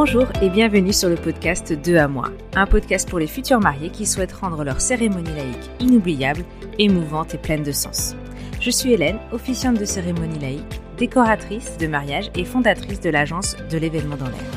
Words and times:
Bonjour 0.00 0.28
et 0.40 0.48
bienvenue 0.48 0.92
sur 0.92 1.08
le 1.08 1.16
podcast 1.16 1.72
2 1.72 1.96
à 1.96 2.06
moi, 2.06 2.30
un 2.54 2.66
podcast 2.66 3.08
pour 3.10 3.18
les 3.18 3.26
futurs 3.26 3.58
mariés 3.58 3.90
qui 3.90 4.06
souhaitent 4.06 4.30
rendre 4.30 4.62
leur 4.62 4.80
cérémonie 4.80 5.34
laïque 5.34 5.70
inoubliable, 5.80 6.44
émouvante 6.78 7.34
et 7.34 7.36
pleine 7.36 7.64
de 7.64 7.72
sens. 7.72 8.14
Je 8.60 8.70
suis 8.70 8.92
Hélène, 8.92 9.18
officiante 9.32 9.76
de 9.76 9.84
cérémonie 9.84 10.38
laïque, 10.38 10.80
décoratrice 10.98 11.78
de 11.78 11.88
mariage 11.88 12.30
et 12.36 12.44
fondatrice 12.44 13.00
de 13.00 13.10
l'agence 13.10 13.56
de 13.72 13.76
l'événement 13.76 14.16
dans 14.16 14.26
l'air. 14.26 14.52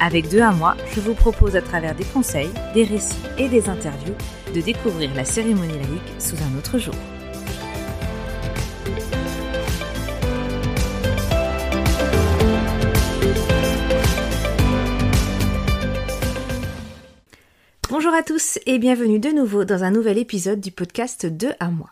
Avec 0.00 0.28
2 0.28 0.40
à 0.40 0.50
moi, 0.50 0.74
je 0.92 0.98
vous 0.98 1.14
propose 1.14 1.54
à 1.54 1.62
travers 1.62 1.94
des 1.94 2.02
conseils, 2.02 2.50
des 2.74 2.82
récits 2.82 3.14
et 3.38 3.48
des 3.48 3.68
interviews 3.68 4.16
de 4.56 4.60
découvrir 4.60 5.14
la 5.14 5.24
cérémonie 5.24 5.78
laïque 5.78 6.14
sous 6.20 6.34
un 6.42 6.58
autre 6.58 6.78
jour. 6.78 6.96
Bonjour 18.04 18.18
à 18.18 18.22
tous 18.22 18.58
et 18.66 18.78
bienvenue 18.78 19.18
de 19.18 19.30
nouveau 19.30 19.64
dans 19.64 19.82
un 19.82 19.90
nouvel 19.90 20.18
épisode 20.18 20.60
du 20.60 20.70
podcast 20.70 21.24
2 21.24 21.52
à 21.58 21.68
moi. 21.68 21.88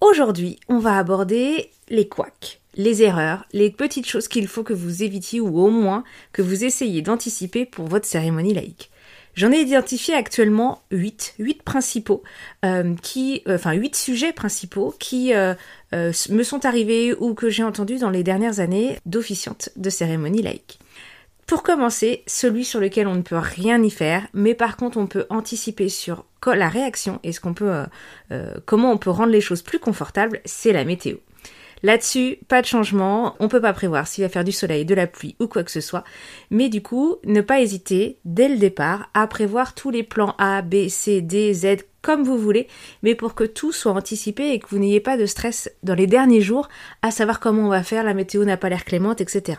Aujourd'hui, 0.00 0.60
on 0.68 0.78
va 0.78 0.96
aborder 0.96 1.72
les 1.88 2.06
couacs, 2.06 2.60
les 2.76 3.02
erreurs, 3.02 3.44
les 3.52 3.68
petites 3.68 4.06
choses 4.06 4.28
qu'il 4.28 4.46
faut 4.46 4.62
que 4.62 4.72
vous 4.72 5.02
évitiez 5.02 5.40
ou 5.40 5.58
au 5.58 5.68
moins 5.68 6.04
que 6.32 6.42
vous 6.42 6.62
essayiez 6.62 7.02
d'anticiper 7.02 7.66
pour 7.66 7.88
votre 7.88 8.06
cérémonie 8.06 8.54
laïque. 8.54 8.92
J'en 9.34 9.50
ai 9.50 9.58
identifié 9.58 10.14
actuellement 10.14 10.80
8, 10.92 11.34
8 11.40 11.64
principaux, 11.64 12.22
euh, 12.64 12.94
qui, 13.02 13.42
euh, 13.48 13.56
enfin 13.56 13.72
8 13.72 13.96
sujets 13.96 14.32
principaux 14.32 14.94
qui 15.00 15.34
euh, 15.34 15.54
me 15.92 16.44
sont 16.44 16.64
arrivés 16.66 17.14
ou 17.14 17.34
que 17.34 17.50
j'ai 17.50 17.64
entendus 17.64 17.98
dans 17.98 18.10
les 18.10 18.22
dernières 18.22 18.60
années 18.60 18.96
d'officiante 19.06 19.70
de 19.74 19.90
cérémonie 19.90 20.42
laïque. 20.42 20.78
Pour 21.52 21.62
commencer, 21.62 22.22
celui 22.26 22.64
sur 22.64 22.80
lequel 22.80 23.06
on 23.06 23.14
ne 23.14 23.20
peut 23.20 23.36
rien 23.36 23.82
y 23.82 23.90
faire, 23.90 24.26
mais 24.32 24.54
par 24.54 24.78
contre 24.78 24.96
on 24.96 25.06
peut 25.06 25.26
anticiper 25.28 25.90
sur 25.90 26.24
la 26.46 26.70
réaction 26.70 27.20
et 27.24 27.32
ce 27.32 27.40
qu'on 27.40 27.52
peut, 27.52 27.70
euh, 27.70 27.84
euh, 28.30 28.54
comment 28.64 28.90
on 28.90 28.96
peut 28.96 29.10
rendre 29.10 29.32
les 29.32 29.42
choses 29.42 29.60
plus 29.60 29.78
confortables, 29.78 30.40
c'est 30.46 30.72
la 30.72 30.86
météo. 30.86 31.16
Là-dessus, 31.82 32.38
pas 32.48 32.62
de 32.62 32.66
changement, 32.66 33.36
on 33.38 33.48
peut 33.48 33.60
pas 33.60 33.74
prévoir 33.74 34.06
s'il 34.06 34.24
va 34.24 34.30
faire 34.30 34.44
du 34.44 34.50
soleil, 34.50 34.86
de 34.86 34.94
la 34.94 35.06
pluie 35.06 35.36
ou 35.40 35.46
quoi 35.46 35.62
que 35.62 35.70
ce 35.70 35.82
soit, 35.82 36.04
mais 36.50 36.70
du 36.70 36.80
coup, 36.80 37.16
ne 37.24 37.42
pas 37.42 37.60
hésiter 37.60 38.16
dès 38.24 38.48
le 38.48 38.56
départ 38.56 39.10
à 39.12 39.26
prévoir 39.26 39.74
tous 39.74 39.90
les 39.90 40.04
plans 40.04 40.34
A, 40.38 40.62
B, 40.62 40.88
C, 40.88 41.20
D, 41.20 41.52
Z 41.52 41.84
comme 42.00 42.24
vous 42.24 42.38
voulez, 42.38 42.66
mais 43.02 43.14
pour 43.14 43.34
que 43.34 43.44
tout 43.44 43.72
soit 43.72 43.92
anticipé 43.92 44.52
et 44.52 44.58
que 44.58 44.68
vous 44.70 44.78
n'ayez 44.78 45.00
pas 45.00 45.18
de 45.18 45.26
stress 45.26 45.70
dans 45.82 45.94
les 45.94 46.06
derniers 46.06 46.40
jours 46.40 46.70
à 47.02 47.10
savoir 47.10 47.40
comment 47.40 47.66
on 47.66 47.68
va 47.68 47.82
faire, 47.82 48.04
la 48.04 48.14
météo 48.14 48.42
n'a 48.46 48.56
pas 48.56 48.70
l'air 48.70 48.86
clémente, 48.86 49.20
etc. 49.20 49.58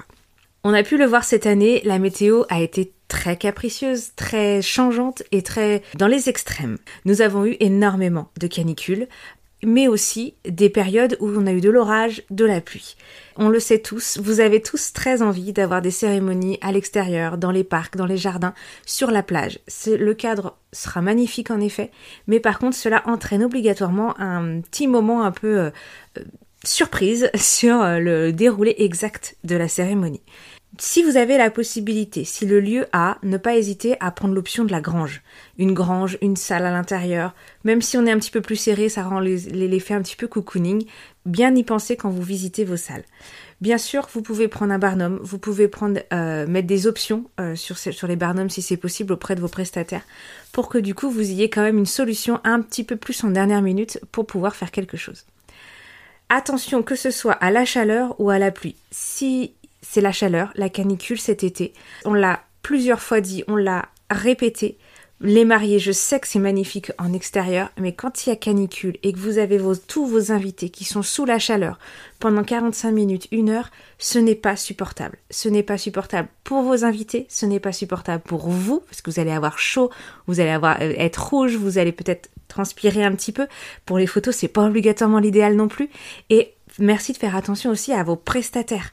On 0.66 0.73
a 0.73 0.83
pu 0.83 0.97
le 0.97 1.06
voir 1.06 1.25
cette 1.25 1.45
année, 1.45 1.81
la 1.83 2.00
météo 2.00 2.44
a 2.47 2.61
été 2.61 2.94
très 3.09 3.36
capricieuse, 3.36 4.11
très 4.16 4.61
changeante 4.61 5.22
et 5.33 5.42
très 5.42 5.83
dans 5.95 6.08
les 6.08 6.30
extrêmes. 6.30 6.78
Nous 7.03 7.22
avons 7.22 7.45
eu 7.45 7.58
énormément 7.59 8.30
de 8.39 8.47
canicules, 8.47 9.09
mais 9.61 9.89
aussi 9.89 10.36
des 10.47 10.69
périodes 10.69 11.17
où 11.19 11.28
on 11.28 11.47
a 11.47 11.52
eu 11.52 11.59
de 11.59 11.69
l'orage, 11.69 12.23
de 12.30 12.45
la 12.45 12.61
pluie. 12.61 12.95
On 13.36 13.50
le 13.50 13.59
sait 13.59 13.80
tous, 13.80 14.17
vous 14.23 14.39
avez 14.39 14.61
tous 14.61 14.94
très 14.94 15.22
envie 15.22 15.52
d'avoir 15.52 15.81
des 15.81 15.91
cérémonies 15.91 16.59
à 16.61 16.72
l'extérieur, 16.72 17.38
dans 17.38 17.52
les 17.52 17.66
parcs, 17.66 17.97
dans 17.97 18.06
les 18.06 18.17
jardins, 18.17 18.53
sur 18.86 19.11
la 19.11 19.22
plage. 19.22 19.59
Le 19.86 20.14
cadre 20.14 20.56
sera 20.72 21.02
magnifique 21.02 21.52
en 21.52 21.59
effet, 21.59 21.91
mais 22.28 22.39
par 22.39 22.58
contre 22.58 22.78
cela 22.78 23.03
entraîne 23.06 23.44
obligatoirement 23.44 24.17
un 24.17 24.61
petit 24.61 24.88
moment 24.88 25.23
un 25.23 25.31
peu 25.31 25.59
euh, 25.59 25.72
surprise 26.64 27.30
sur 27.36 27.81
euh, 27.81 28.00
le 28.00 28.31
déroulé 28.31 28.75
exact 28.78 29.35
de 29.44 29.56
la 29.56 29.68
cérémonie. 29.68 30.22
Si 30.79 31.03
vous 31.03 31.17
avez 31.17 31.38
la 31.38 31.51
possibilité, 31.51 32.25
si 32.25 32.47
le 32.47 32.59
lieu 32.59 32.88
a, 32.94 33.19
ne 33.22 33.38
pas 33.38 33.56
hésiter 33.56 33.95
à 34.00 34.09
prendre 34.09 34.34
l'option 34.34 34.63
de 34.63 34.72
la 34.72 34.81
grange. 34.81 35.22
Une 35.59 35.73
grange, 35.73 36.17
une 36.19 36.35
salle 36.35 36.66
à 36.66 36.72
l'intérieur, 36.72 37.35
même 37.63 37.84
si 37.84 37.95
on 37.95 38.07
est 38.07 38.11
un 38.11 38.17
petit 38.17 38.31
peu 38.31 38.41
plus 38.41 38.56
serré, 38.56 38.89
ça 38.89 39.03
rend 39.03 39.19
l'effet 39.19 39.94
un 39.94 40.01
petit 40.01 40.16
peu 40.16 40.28
cocooning. 40.28 40.85
Bien 41.28 41.53
y 41.56 41.63
penser 41.63 41.95
quand 41.95 42.09
vous 42.09 42.23
visitez 42.23 42.66
vos 42.66 42.75
salles. 42.75 43.03
Bien 43.62 43.78
sûr, 43.78 44.07
vous 44.13 44.23
pouvez 44.23 44.47
prendre 44.47 44.73
un 44.73 44.79
barnum, 44.79 45.19
vous 45.22 45.38
pouvez 45.38 45.67
prendre, 45.67 46.01
euh, 46.12 46.47
mettre 46.47 46.67
des 46.67 46.88
options 46.88 47.29
euh, 47.39 47.56
sur, 47.56 47.78
sur 47.78 48.07
les 48.07 48.16
barnums 48.16 48.50
si 48.50 48.63
c'est 48.63 48.75
possible 48.75 49.13
auprès 49.13 49.35
de 49.35 49.41
vos 49.41 49.47
prestataires, 49.47 50.03
pour 50.51 50.69
que 50.69 50.79
du 50.79 50.95
coup 50.95 51.09
vous 51.12 51.22
ayez 51.22 51.51
quand 51.51 51.62
même 51.62 51.78
une 51.78 51.85
solution 51.85 52.41
un 52.44 52.62
petit 52.62 52.83
peu 52.83 52.95
plus 52.95 53.23
en 53.23 53.29
dernière 53.29 53.62
minute 53.62 54.00
pour 54.12 54.25
pouvoir 54.25 54.56
faire 54.56 54.72
quelque 54.72 54.97
chose. 54.97 55.25
Attention 56.29 56.81
que 56.81 56.95
ce 56.95 57.12
soit 57.12 57.33
à 57.33 57.51
la 57.51 57.63
chaleur 57.63 58.19
ou 58.19 58.31
à 58.31 58.39
la 58.39 58.50
pluie. 58.50 58.75
Si 58.89 59.53
c'est 59.83 60.01
la 60.01 60.11
chaleur, 60.11 60.51
la 60.55 60.69
canicule 60.69 61.19
cet 61.19 61.44
été, 61.44 61.73
on 62.05 62.13
l'a 62.13 62.41
plusieurs 62.63 63.01
fois 63.01 63.21
dit, 63.21 63.44
on 63.47 63.55
l'a 63.55 63.89
répété. 64.09 64.77
Les 65.25 65.45
mariés, 65.45 65.79
je 65.79 65.94
sais 65.94 66.19
que 66.19 66.27
c'est 66.27 66.39
magnifique 66.39 66.91
en 66.97 67.13
extérieur, 67.13 67.69
mais 67.79 67.94
quand 67.94 68.25
il 68.25 68.29
y 68.29 68.33
a 68.33 68.35
canicule 68.35 68.97
et 69.03 69.13
que 69.13 69.19
vous 69.19 69.38
avez 69.38 69.57
tous 69.88 70.05
vos 70.05 70.33
invités 70.33 70.69
qui 70.69 70.83
sont 70.83 71.01
sous 71.01 71.23
la 71.23 71.39
chaleur 71.39 71.79
pendant 72.19 72.44
45 72.44 72.91
minutes, 72.91 73.27
une 73.31 73.49
heure, 73.49 73.71
ce 73.99 74.19
n'est 74.19 74.35
pas 74.35 74.57
supportable. 74.57 75.17
Ce 75.29 75.47
n'est 75.47 75.63
pas 75.63 75.77
supportable 75.77 76.27
pour 76.44 76.63
vos 76.63 76.83
invités, 76.83 77.25
ce 77.29 77.45
n'est 77.45 77.61
pas 77.61 77.71
supportable 77.71 78.21
pour 78.21 78.50
vous, 78.50 78.81
parce 78.81 79.01
que 79.01 79.11
vous 79.11 79.19
allez 79.21 79.31
avoir 79.31 79.59
chaud, 79.59 79.91
vous 80.27 80.41
allez 80.41 80.50
avoir 80.50 80.81
euh, 80.81 80.94
être 80.97 81.29
rouge, 81.29 81.55
vous 81.55 81.77
allez 81.77 81.94
peut-être 81.94 82.29
transpirer 82.50 83.05
un 83.05 83.15
petit 83.15 83.31
peu. 83.31 83.47
Pour 83.85 84.00
les 84.00 84.07
photos, 84.07 84.35
c'est 84.35 84.50
pas 84.50 84.65
obligatoirement 84.65 85.19
l'idéal 85.19 85.55
non 85.55 85.69
plus. 85.69 85.89
Et 86.29 86.53
merci 86.79 87.13
de 87.13 87.17
faire 87.17 87.35
attention 87.35 87.69
aussi 87.69 87.94
à 87.94 88.03
vos 88.03 88.16
prestataires. 88.16 88.91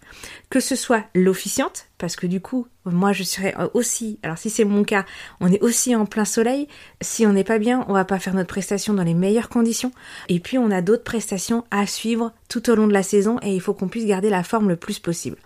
Que 0.48 0.60
ce 0.60 0.76
soit 0.76 1.04
l'officiante, 1.14 1.86
parce 2.00 2.16
que 2.16 2.26
du 2.26 2.40
coup, 2.40 2.66
moi 2.86 3.12
je 3.12 3.22
serais 3.22 3.54
aussi, 3.74 4.18
alors 4.22 4.38
si 4.38 4.48
c'est 4.48 4.64
mon 4.64 4.82
cas, 4.84 5.04
on 5.38 5.52
est 5.52 5.62
aussi 5.62 5.94
en 5.94 6.06
plein 6.06 6.24
soleil. 6.24 6.66
Si 7.02 7.26
on 7.26 7.34
n'est 7.34 7.44
pas 7.44 7.58
bien, 7.58 7.84
on 7.88 7.92
va 7.92 8.06
pas 8.06 8.18
faire 8.18 8.34
notre 8.34 8.48
prestation 8.48 8.94
dans 8.94 9.04
les 9.04 9.14
meilleures 9.14 9.50
conditions. 9.50 9.92
Et 10.28 10.40
puis 10.40 10.56
on 10.56 10.70
a 10.70 10.80
d'autres 10.80 11.04
prestations 11.04 11.64
à 11.70 11.86
suivre 11.86 12.32
tout 12.48 12.70
au 12.70 12.74
long 12.74 12.86
de 12.86 12.92
la 12.92 13.02
saison 13.02 13.38
et 13.42 13.54
il 13.54 13.60
faut 13.60 13.74
qu'on 13.74 13.88
puisse 13.88 14.06
garder 14.06 14.30
la 14.30 14.42
forme 14.42 14.68
le 14.68 14.76
plus 14.76 14.98
possible. 14.98 15.36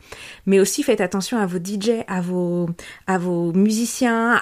Mais 0.47 0.61
aussi 0.61 0.85
faites 0.85 1.01
attention 1.01 1.37
à 1.39 1.47
vos 1.47 1.59
DJ, 1.59 2.05
à 2.07 2.21
vos, 2.21 2.71
à 3.09 3.19
vos 3.19 3.53
musiciens, 3.53 4.41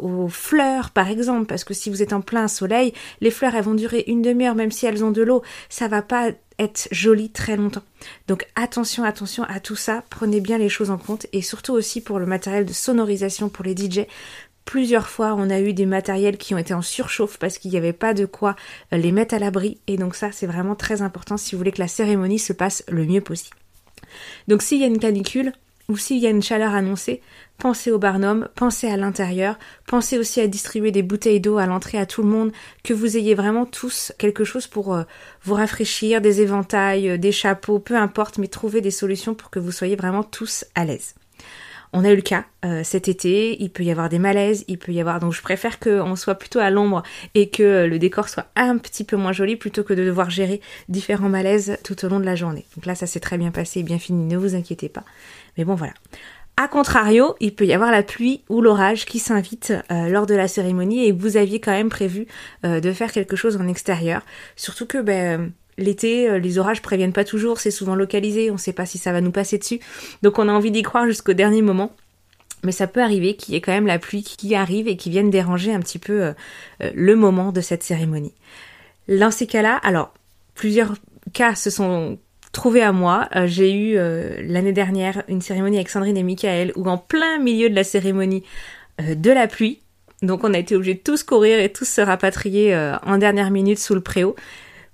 aux 0.00 0.28
fleurs 0.28 0.90
par 0.90 1.08
exemple, 1.08 1.46
parce 1.46 1.64
que 1.64 1.74
si 1.74 1.90
vous 1.90 2.02
êtes 2.02 2.14
en 2.14 2.22
plein 2.22 2.48
soleil, 2.48 2.94
les 3.20 3.30
fleurs 3.30 3.54
elles 3.54 3.64
vont 3.64 3.74
durer 3.74 4.04
une 4.06 4.22
demi-heure 4.22 4.54
même 4.54 4.72
si 4.72 4.86
elles 4.86 5.04
ont 5.04 5.12
de 5.12 5.22
l'eau, 5.22 5.42
ça 5.68 5.88
va 5.88 6.00
pas 6.00 6.30
être 6.58 6.88
joli 6.90 7.30
très 7.30 7.56
longtemps. 7.56 7.82
Donc 8.28 8.46
attention, 8.54 9.04
attention 9.04 9.44
à 9.44 9.60
tout 9.60 9.76
ça, 9.76 10.04
prenez 10.10 10.40
bien 10.40 10.58
les 10.58 10.68
choses 10.68 10.90
en 10.90 10.98
compte 10.98 11.26
et 11.32 11.42
surtout 11.42 11.72
aussi 11.72 12.00
pour 12.00 12.18
le 12.18 12.26
matériel 12.26 12.64
de 12.64 12.72
sonorisation 12.72 13.48
pour 13.48 13.64
les 13.64 13.76
DJ. 13.76 14.06
Plusieurs 14.64 15.08
fois, 15.08 15.34
on 15.36 15.50
a 15.50 15.60
eu 15.60 15.72
des 15.72 15.86
matériels 15.86 16.36
qui 16.36 16.54
ont 16.54 16.58
été 16.58 16.74
en 16.74 16.82
surchauffe 16.82 17.38
parce 17.38 17.58
qu'il 17.58 17.70
n'y 17.70 17.76
avait 17.76 17.92
pas 17.92 18.14
de 18.14 18.26
quoi 18.26 18.54
euh, 18.92 18.98
les 18.98 19.10
mettre 19.10 19.34
à 19.34 19.38
l'abri 19.38 19.78
et 19.86 19.96
donc 19.96 20.14
ça 20.14 20.32
c'est 20.32 20.46
vraiment 20.46 20.76
très 20.76 21.02
important 21.02 21.36
si 21.36 21.54
vous 21.54 21.58
voulez 21.58 21.72
que 21.72 21.80
la 21.80 21.88
cérémonie 21.88 22.38
se 22.38 22.52
passe 22.52 22.84
le 22.88 23.04
mieux 23.04 23.20
possible. 23.20 23.56
Donc 24.48 24.62
s'il 24.62 24.80
y 24.80 24.84
a 24.84 24.86
une 24.86 24.98
canicule, 24.98 25.52
ou 25.90 25.96
s'il 25.96 26.18
y 26.18 26.26
a 26.26 26.30
une 26.30 26.42
chaleur 26.42 26.72
annoncée, 26.72 27.20
pensez 27.58 27.90
au 27.90 27.98
barnum, 27.98 28.48
pensez 28.54 28.88
à 28.88 28.96
l'intérieur, 28.96 29.58
pensez 29.86 30.18
aussi 30.18 30.40
à 30.40 30.46
distribuer 30.46 30.92
des 30.92 31.02
bouteilles 31.02 31.40
d'eau 31.40 31.58
à 31.58 31.66
l'entrée 31.66 31.98
à 31.98 32.06
tout 32.06 32.22
le 32.22 32.28
monde, 32.28 32.52
que 32.84 32.94
vous 32.94 33.16
ayez 33.16 33.34
vraiment 33.34 33.66
tous 33.66 34.12
quelque 34.16 34.44
chose 34.44 34.68
pour 34.68 34.94
euh, 34.94 35.02
vous 35.42 35.54
rafraîchir, 35.54 36.20
des 36.20 36.40
éventails, 36.40 37.10
euh, 37.10 37.18
des 37.18 37.32
chapeaux, 37.32 37.80
peu 37.80 37.96
importe, 37.96 38.38
mais 38.38 38.46
trouvez 38.46 38.80
des 38.80 38.92
solutions 38.92 39.34
pour 39.34 39.50
que 39.50 39.58
vous 39.58 39.72
soyez 39.72 39.96
vraiment 39.96 40.22
tous 40.22 40.64
à 40.76 40.84
l'aise. 40.84 41.14
On 41.92 42.04
a 42.04 42.12
eu 42.12 42.16
le 42.16 42.22
cas 42.22 42.44
euh, 42.64 42.82
cet 42.84 43.08
été, 43.08 43.60
il 43.60 43.70
peut 43.70 43.82
y 43.82 43.90
avoir 43.90 44.08
des 44.08 44.20
malaises, 44.20 44.64
il 44.68 44.78
peut 44.78 44.92
y 44.92 45.00
avoir 45.00 45.18
donc 45.18 45.32
je 45.32 45.42
préfère 45.42 45.80
qu'on 45.80 46.14
soit 46.14 46.36
plutôt 46.36 46.60
à 46.60 46.70
l'ombre 46.70 47.02
et 47.34 47.50
que 47.50 47.84
le 47.84 47.98
décor 47.98 48.28
soit 48.28 48.46
un 48.54 48.78
petit 48.78 49.02
peu 49.02 49.16
moins 49.16 49.32
joli 49.32 49.56
plutôt 49.56 49.82
que 49.82 49.94
de 49.94 50.04
devoir 50.04 50.30
gérer 50.30 50.60
différents 50.88 51.28
malaises 51.28 51.78
tout 51.82 52.04
au 52.04 52.08
long 52.08 52.20
de 52.20 52.24
la 52.24 52.36
journée. 52.36 52.64
Donc 52.76 52.86
là 52.86 52.94
ça 52.94 53.08
s'est 53.08 53.18
très 53.18 53.38
bien 53.38 53.50
passé 53.50 53.80
et 53.80 53.82
bien 53.82 53.98
fini, 53.98 54.24
ne 54.24 54.38
vous 54.38 54.54
inquiétez 54.54 54.88
pas. 54.88 55.04
Mais 55.56 55.64
bon 55.64 55.74
voilà. 55.74 55.94
A 56.62 56.68
contrario, 56.68 57.36
il 57.40 57.54
peut 57.54 57.64
y 57.64 57.72
avoir 57.72 57.90
la 57.90 58.02
pluie 58.02 58.42
ou 58.50 58.60
l'orage 58.60 59.06
qui 59.06 59.18
s'invite 59.18 59.72
euh, 59.90 60.10
lors 60.10 60.26
de 60.26 60.34
la 60.34 60.46
cérémonie 60.46 61.06
et 61.06 61.10
vous 61.10 61.38
aviez 61.38 61.58
quand 61.58 61.72
même 61.72 61.88
prévu 61.88 62.26
euh, 62.66 62.80
de 62.80 62.92
faire 62.92 63.12
quelque 63.12 63.34
chose 63.34 63.56
en 63.56 63.66
extérieur. 63.66 64.26
Surtout 64.56 64.84
que 64.84 64.98
ben, 64.98 65.52
l'été, 65.78 66.28
euh, 66.28 66.38
les 66.38 66.58
orages 66.58 66.82
préviennent 66.82 67.14
pas 67.14 67.24
toujours, 67.24 67.60
c'est 67.60 67.70
souvent 67.70 67.94
localisé, 67.94 68.50
on 68.50 68.54
ne 68.54 68.58
sait 68.58 68.74
pas 68.74 68.84
si 68.84 68.98
ça 68.98 69.10
va 69.10 69.22
nous 69.22 69.30
passer 69.30 69.56
dessus. 69.56 69.80
Donc 70.22 70.38
on 70.38 70.48
a 70.48 70.52
envie 70.52 70.70
d'y 70.70 70.82
croire 70.82 71.06
jusqu'au 71.06 71.32
dernier 71.32 71.62
moment. 71.62 71.92
Mais 72.62 72.72
ça 72.72 72.86
peut 72.86 73.02
arriver 73.02 73.36
qu'il 73.36 73.54
y 73.54 73.56
ait 73.56 73.62
quand 73.62 73.72
même 73.72 73.86
la 73.86 73.98
pluie 73.98 74.22
qui 74.22 74.54
arrive 74.54 74.86
et 74.86 74.98
qui 74.98 75.08
vienne 75.08 75.30
déranger 75.30 75.72
un 75.72 75.80
petit 75.80 75.98
peu 75.98 76.34
le 76.80 77.16
moment 77.16 77.52
de 77.52 77.62
cette 77.62 77.82
cérémonie. 77.82 78.34
Dans 79.08 79.30
ces 79.30 79.46
cas-là, 79.46 79.76
alors 79.76 80.12
plusieurs 80.54 80.92
cas 81.32 81.54
se 81.54 81.70
sont 81.70 82.18
trouvé 82.52 82.82
à 82.82 82.92
moi. 82.92 83.28
Euh, 83.36 83.46
j'ai 83.46 83.72
eu 83.72 83.96
euh, 83.96 84.40
l'année 84.42 84.72
dernière 84.72 85.22
une 85.28 85.40
cérémonie 85.40 85.76
avec 85.76 85.88
Sandrine 85.88 86.16
et 86.16 86.22
Michael 86.22 86.72
où 86.76 86.88
en 86.88 86.98
plein 86.98 87.38
milieu 87.38 87.70
de 87.70 87.74
la 87.74 87.84
cérémonie 87.84 88.42
euh, 89.00 89.14
de 89.14 89.30
la 89.30 89.46
pluie, 89.46 89.80
donc 90.22 90.44
on 90.44 90.52
a 90.52 90.58
été 90.58 90.76
obligés 90.76 90.94
de 90.94 91.00
tous 91.00 91.22
courir 91.22 91.60
et 91.60 91.70
tous 91.70 91.88
se 91.88 92.00
rapatrier 92.00 92.76
en 93.06 93.16
dernière 93.16 93.50
minute 93.50 93.78
sous 93.78 93.94
le 93.94 94.02
préau. 94.02 94.36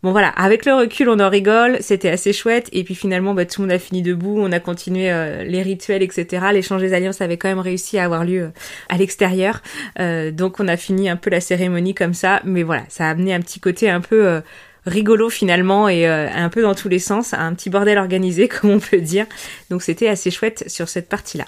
Bon 0.05 0.12
voilà, 0.12 0.29
avec 0.29 0.64
le 0.67 0.75
recul, 0.75 1.08
on 1.08 1.19
en 1.19 1.29
rigole, 1.29 1.79
c'était 1.81 2.11
assez 2.11 2.32
chouette. 2.32 2.69
Et 2.70 2.85
puis 2.85 2.94
finalement, 2.94 3.35
bah, 3.35 3.44
tout 3.44 3.61
le 3.61 3.67
monde 3.67 3.75
a 3.75 3.81
fini 3.81 4.02
debout, 4.02 4.37
on 4.38 4.52
a 4.52 4.61
continué 4.61 5.11
les 5.44 5.62
rituels, 5.62 6.05
etc. 6.05 6.47
L'échange 6.52 6.81
des 6.81 6.94
alliances 6.94 7.20
avait 7.23 7.38
quand 7.38 7.49
même 7.49 7.59
réussi 7.59 7.99
à 7.99 8.05
avoir 8.05 8.25
lieu 8.25 8.52
à 8.88 8.99
l'extérieur. 8.99 9.62
Donc 9.99 10.61
on 10.61 10.69
a 10.69 10.76
fini 10.76 11.09
un 11.09 11.17
peu 11.17 11.31
la 11.31 11.41
cérémonie 11.41 11.94
comme 11.94 12.14
ça. 12.14 12.41
Mais 12.44 12.62
voilà, 12.62 12.85
ça 12.88 13.09
a 13.09 13.11
amené 13.11 13.35
un 13.35 13.41
petit 13.41 13.59
côté 13.59 13.91
un 13.91 14.00
peu 14.00 14.43
rigolo 14.87 15.29
finalement 15.29 15.88
et 15.88 16.06
un 16.06 16.49
peu 16.49 16.62
dans 16.62 16.75
tous 16.75 16.88
les 16.88 16.99
sens, 16.99 17.35
un 17.35 17.55
petit 17.55 17.71
bordel 17.71 17.99
organisé 17.99 18.49
comme 18.49 18.71
on 18.71 18.81
peut 18.81 19.00
dire. 19.00 19.27
Donc 19.71 19.83
c'était 19.83 20.09
assez 20.09 20.31
chouette 20.31 20.65
sur 20.69 20.88
cette 20.88 21.09
partie-là. 21.09 21.47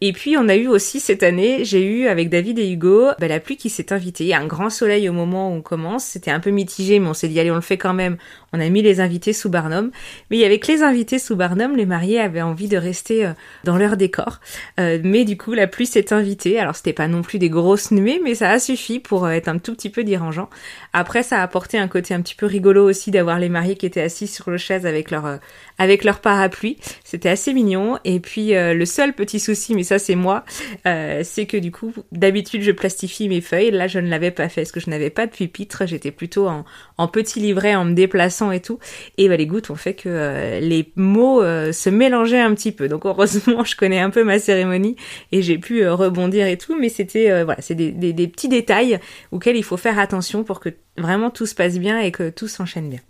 Et 0.00 0.12
puis 0.12 0.36
on 0.36 0.48
a 0.48 0.56
eu 0.56 0.66
aussi 0.66 1.00
cette 1.00 1.22
année, 1.22 1.64
j'ai 1.64 1.84
eu 1.84 2.06
avec 2.08 2.28
David 2.28 2.58
et 2.58 2.70
Hugo 2.70 3.08
bah, 3.18 3.28
la 3.28 3.40
pluie 3.40 3.56
qui 3.56 3.70
s'est 3.70 3.92
invitée. 3.92 4.24
Il 4.24 4.28
y 4.28 4.34
a 4.34 4.40
un 4.40 4.46
grand 4.46 4.70
soleil 4.70 5.08
au 5.08 5.12
moment 5.12 5.50
où 5.50 5.54
on 5.54 5.62
commence. 5.62 6.04
C'était 6.04 6.30
un 6.30 6.40
peu 6.40 6.50
mitigé, 6.50 6.98
mais 6.98 7.08
on 7.08 7.14
s'est 7.14 7.28
dit 7.28 7.38
allez 7.38 7.50
on 7.50 7.56
le 7.56 7.60
fait 7.60 7.78
quand 7.78 7.94
même. 7.94 8.16
On 8.52 8.60
a 8.60 8.68
mis 8.68 8.82
les 8.82 9.00
invités 9.00 9.32
sous 9.32 9.50
Barnum. 9.50 9.90
Mais 10.30 10.44
avec 10.44 10.66
les 10.66 10.82
invités 10.82 11.18
sous 11.18 11.36
Barnum, 11.36 11.76
les 11.76 11.86
mariés 11.86 12.20
avaient 12.20 12.42
envie 12.42 12.68
de 12.68 12.76
rester 12.76 13.26
euh, 13.26 13.32
dans 13.64 13.76
leur 13.76 13.96
décor. 13.96 14.40
Euh, 14.78 14.98
mais 15.02 15.24
du 15.24 15.36
coup 15.36 15.52
la 15.52 15.66
pluie 15.66 15.86
s'est 15.86 16.12
invitée. 16.12 16.58
Alors 16.58 16.76
c'était 16.76 16.92
pas 16.92 17.08
non 17.08 17.22
plus 17.22 17.38
des 17.38 17.50
grosses 17.50 17.90
nuées, 17.90 18.20
mais 18.22 18.34
ça 18.34 18.50
a 18.50 18.58
suffi 18.58 19.00
pour 19.00 19.24
euh, 19.24 19.30
être 19.30 19.48
un 19.48 19.58
tout 19.58 19.74
petit 19.74 19.90
peu 19.90 20.04
dérangeant. 20.04 20.50
Après 20.92 21.22
ça 21.22 21.40
a 21.40 21.42
apporté 21.42 21.78
un 21.78 21.88
côté 21.88 22.14
un 22.14 22.20
petit 22.20 22.34
peu 22.34 22.46
rigolo 22.46 22.88
aussi 22.88 23.10
d'avoir 23.10 23.38
les 23.38 23.48
mariés 23.48 23.76
qui 23.76 23.86
étaient 23.86 24.00
assis 24.00 24.26
sur 24.26 24.50
le 24.50 24.58
chaise 24.58 24.86
avec 24.86 25.10
leur 25.10 25.38
avec 25.78 26.04
leur 26.04 26.20
parapluie. 26.20 26.76
C'était 27.04 27.28
assez 27.28 27.52
mignon. 27.52 27.98
Et 28.04 28.20
puis 28.20 28.52
le 28.52 28.84
seul 28.84 29.12
petit 29.12 29.40
souci, 29.40 29.74
mais 29.74 29.82
ça 29.82 29.98
c'est 29.98 30.14
moi, 30.14 30.44
euh, 30.86 31.22
c'est 31.24 31.46
que 31.46 31.56
du 31.56 31.70
coup, 31.70 31.92
d'habitude 32.12 32.62
je 32.62 32.72
plastifie 32.72 33.28
mes 33.28 33.40
feuilles, 33.40 33.70
là 33.70 33.86
je 33.86 33.98
ne 33.98 34.08
l'avais 34.08 34.30
pas 34.30 34.48
fait 34.48 34.62
parce 34.62 34.72
que 34.72 34.80
je 34.80 34.90
n'avais 34.90 35.10
pas 35.10 35.26
de 35.26 35.32
pupitre, 35.32 35.86
j'étais 35.86 36.10
plutôt 36.10 36.48
en, 36.48 36.64
en, 36.98 37.08
petit 37.08 37.40
livret 37.40 37.74
en 37.74 37.84
me 37.84 37.94
déplaçant 37.94 38.50
et 38.50 38.60
tout. 38.60 38.78
Et 39.18 39.28
bah, 39.28 39.36
les 39.36 39.46
gouttes 39.46 39.70
ont 39.70 39.76
fait 39.76 39.94
que 39.94 40.08
euh, 40.08 40.60
les 40.60 40.92
mots 40.96 41.42
euh, 41.42 41.72
se 41.72 41.90
mélangeaient 41.90 42.40
un 42.40 42.54
petit 42.54 42.72
peu. 42.72 42.88
Donc 42.88 43.06
heureusement, 43.06 43.64
je 43.64 43.76
connais 43.76 44.00
un 44.00 44.10
peu 44.10 44.24
ma 44.24 44.38
cérémonie 44.38 44.96
et 45.32 45.42
j'ai 45.42 45.58
pu 45.58 45.88
rebondir 45.88 46.46
et 46.46 46.58
tout, 46.58 46.76
mais 46.78 46.88
c'était 46.88 47.44
voilà, 47.44 47.60
c'est 47.60 47.74
des, 47.74 47.90
des, 47.90 48.12
des 48.12 48.28
petits 48.28 48.48
détails 48.48 48.98
auxquels 49.32 49.56
il 49.56 49.64
faut 49.64 49.76
faire 49.76 49.98
attention 49.98 50.44
pour 50.44 50.60
que 50.60 50.70
vraiment 50.96 51.30
tout 51.30 51.46
se 51.46 51.54
passe 51.54 51.78
bien 51.78 52.00
et 52.00 52.12
que 52.12 52.30
tout 52.30 52.48
s'enchaîne 52.48 52.88
bien. 52.88 53.00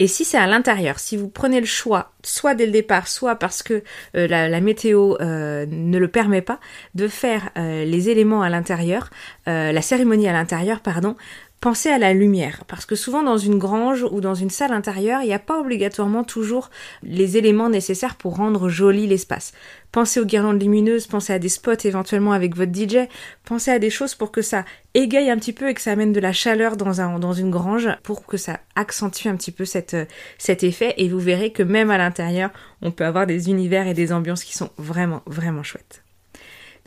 Et 0.00 0.06
si 0.06 0.24
c'est 0.24 0.38
à 0.38 0.46
l'intérieur, 0.46 1.00
si 1.00 1.16
vous 1.16 1.28
prenez 1.28 1.58
le 1.58 1.66
choix, 1.66 2.12
soit 2.22 2.54
dès 2.54 2.66
le 2.66 2.72
départ, 2.72 3.08
soit 3.08 3.34
parce 3.34 3.64
que 3.64 3.82
euh, 4.16 4.28
la, 4.28 4.60
météo 4.60 5.16
euh, 5.20 5.66
ne 5.68 5.98
le 5.98 6.08
permet 6.08 6.40
pas, 6.40 6.60
de 6.94 7.08
faire 7.08 7.50
euh, 7.58 7.84
les 7.84 8.08
éléments 8.08 8.42
à 8.42 8.48
l'intérieur, 8.48 9.10
la 9.46 9.82
cérémonie 9.82 10.28
à 10.28 10.32
l'intérieur, 10.32 10.80
pardon, 10.80 11.16
Pensez 11.60 11.88
à 11.88 11.98
la 11.98 12.14
lumière, 12.14 12.62
parce 12.68 12.86
que 12.86 12.94
souvent 12.94 13.24
dans 13.24 13.36
une 13.36 13.58
grange 13.58 14.06
ou 14.12 14.20
dans 14.20 14.36
une 14.36 14.48
salle 14.48 14.72
intérieure, 14.72 15.22
il 15.22 15.26
n'y 15.26 15.34
a 15.34 15.40
pas 15.40 15.58
obligatoirement 15.58 16.22
toujours 16.22 16.70
les 17.02 17.36
éléments 17.36 17.68
nécessaires 17.68 18.14
pour 18.14 18.36
rendre 18.36 18.68
joli 18.68 19.08
l'espace. 19.08 19.52
Pensez 19.90 20.20
aux 20.20 20.24
guirlandes 20.24 20.62
lumineuses, 20.62 21.08
pensez 21.08 21.32
à 21.32 21.40
des 21.40 21.48
spots 21.48 21.84
éventuellement 21.84 22.30
avec 22.30 22.54
votre 22.54 22.72
DJ, 22.72 23.08
pensez 23.44 23.72
à 23.72 23.80
des 23.80 23.90
choses 23.90 24.14
pour 24.14 24.30
que 24.30 24.40
ça 24.40 24.64
égaye 24.94 25.30
un 25.30 25.36
petit 25.36 25.52
peu 25.52 25.68
et 25.68 25.74
que 25.74 25.80
ça 25.80 25.90
amène 25.90 26.12
de 26.12 26.20
la 26.20 26.32
chaleur 26.32 26.76
dans, 26.76 27.00
un, 27.00 27.18
dans 27.18 27.32
une 27.32 27.50
grange, 27.50 27.88
pour 28.04 28.24
que 28.24 28.36
ça 28.36 28.60
accentue 28.76 29.26
un 29.26 29.34
petit 29.34 29.50
peu 29.50 29.64
cette, 29.64 29.96
cet 30.38 30.62
effet, 30.62 30.94
et 30.96 31.08
vous 31.08 31.18
verrez 31.18 31.50
que 31.50 31.64
même 31.64 31.90
à 31.90 31.98
l'intérieur, 31.98 32.50
on 32.82 32.92
peut 32.92 33.04
avoir 33.04 33.26
des 33.26 33.50
univers 33.50 33.88
et 33.88 33.94
des 33.94 34.12
ambiances 34.12 34.44
qui 34.44 34.56
sont 34.56 34.70
vraiment, 34.78 35.22
vraiment 35.26 35.64
chouettes. 35.64 36.04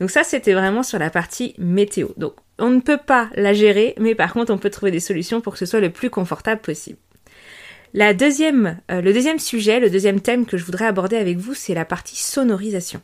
Donc 0.02 0.10
ça, 0.10 0.24
c'était 0.24 0.52
vraiment 0.52 0.82
sur 0.82 0.98
la 0.98 1.10
partie 1.10 1.54
météo. 1.58 2.08
Donc 2.16 2.34
on 2.58 2.70
ne 2.70 2.80
peut 2.80 2.98
pas 2.98 3.30
la 3.36 3.52
gérer, 3.52 3.94
mais 4.00 4.16
par 4.16 4.32
contre, 4.32 4.52
on 4.52 4.58
peut 4.58 4.68
trouver 4.68 4.90
des 4.90 4.98
solutions 4.98 5.40
pour 5.40 5.52
que 5.52 5.60
ce 5.60 5.64
soit 5.64 5.78
le 5.78 5.90
plus 5.90 6.10
confortable 6.10 6.60
possible. 6.60 6.98
La 7.94 8.12
deuxième, 8.12 8.80
euh, 8.90 9.00
le 9.00 9.12
deuxième 9.12 9.38
sujet, 9.38 9.78
le 9.78 9.90
deuxième 9.90 10.20
thème 10.20 10.44
que 10.44 10.56
je 10.56 10.64
voudrais 10.64 10.86
aborder 10.86 11.14
avec 11.14 11.38
vous, 11.38 11.54
c'est 11.54 11.72
la 11.72 11.84
partie 11.84 12.16
sonorisation. 12.16 13.00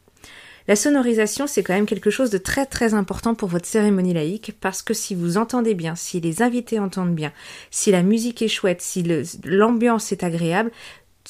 La 0.66 0.74
sonorisation, 0.74 1.46
c'est 1.46 1.62
quand 1.62 1.72
même 1.72 1.86
quelque 1.86 2.10
chose 2.10 2.30
de 2.30 2.38
très 2.38 2.66
très 2.66 2.94
important 2.94 3.36
pour 3.36 3.48
votre 3.48 3.66
cérémonie 3.66 4.12
laïque 4.12 4.56
parce 4.60 4.82
que 4.82 4.92
si 4.92 5.14
vous 5.14 5.36
entendez 5.36 5.74
bien, 5.74 5.94
si 5.94 6.20
les 6.20 6.42
invités 6.42 6.80
entendent 6.80 7.14
bien, 7.14 7.32
si 7.70 7.92
la 7.92 8.02
musique 8.02 8.42
est 8.42 8.48
chouette, 8.48 8.82
si 8.82 9.04
l'ambiance 9.44 10.10
est 10.10 10.24
agréable, 10.24 10.72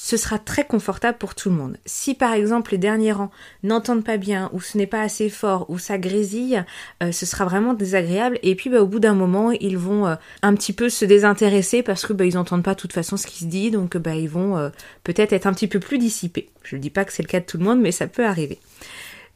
ce 0.01 0.17
sera 0.17 0.39
très 0.39 0.65
confortable 0.65 1.19
pour 1.19 1.35
tout 1.35 1.51
le 1.51 1.57
monde. 1.57 1.77
Si 1.85 2.15
par 2.15 2.33
exemple 2.33 2.71
les 2.71 2.79
derniers 2.79 3.11
rangs 3.11 3.33
n'entendent 3.65 4.05
pas 4.05 4.17
bien 4.17 4.49
ou 4.53 4.61
ce 4.61 4.79
n'est 4.79 4.87
pas 4.87 5.03
assez 5.03 5.29
fort 5.29 5.69
ou 5.69 5.81
ça 5.81 5.99
grésille, 5.99 6.65
euh, 7.03 7.11
ce 7.11 7.27
sera 7.27 7.45
vraiment 7.45 7.75
désagréable 7.75 8.39
et 8.45 8.55
puis 8.55 8.71
bah, 8.71 8.81
au 8.81 8.87
bout 8.87 9.01
d'un 9.01 9.15
moment 9.15 9.51
ils 9.51 9.77
vont 9.77 10.07
euh, 10.07 10.15
un 10.43 10.55
petit 10.55 10.73
peu 10.73 10.89
se 10.89 11.05
désintéresser 11.05 11.83
parce 11.83 12.07
que 12.07 12.13
bah, 12.13 12.25
ils 12.27 12.35
n'entendent 12.35 12.63
pas 12.63 12.75
de 12.75 12.81
toute 12.81 12.93
façon 12.93 13.17
ce 13.17 13.27
qui 13.27 13.41
se 13.41 13.47
dit 13.47 13.73
donc 13.73 13.97
bah, 13.97 14.15
ils 14.15 14.29
vont 14.29 14.57
euh, 14.57 14.69
peut-être 15.03 15.33
être 15.33 15.49
un 15.49 15.53
petit 15.53 15.67
peu 15.67 15.81
plus 15.81 15.99
dissipés. 15.99 16.49
Je 16.63 16.77
ne 16.77 16.81
dis 16.81 16.91
pas 16.91 17.05
que 17.05 17.13
c'est 17.13 17.25
le 17.25 17.29
cas 17.29 17.41
de 17.41 17.47
tout 17.47 17.59
le 17.59 17.65
monde 17.65 17.81
mais 17.81 17.91
ça 17.91 18.07
peut 18.07 18.25
arriver. 18.25 18.61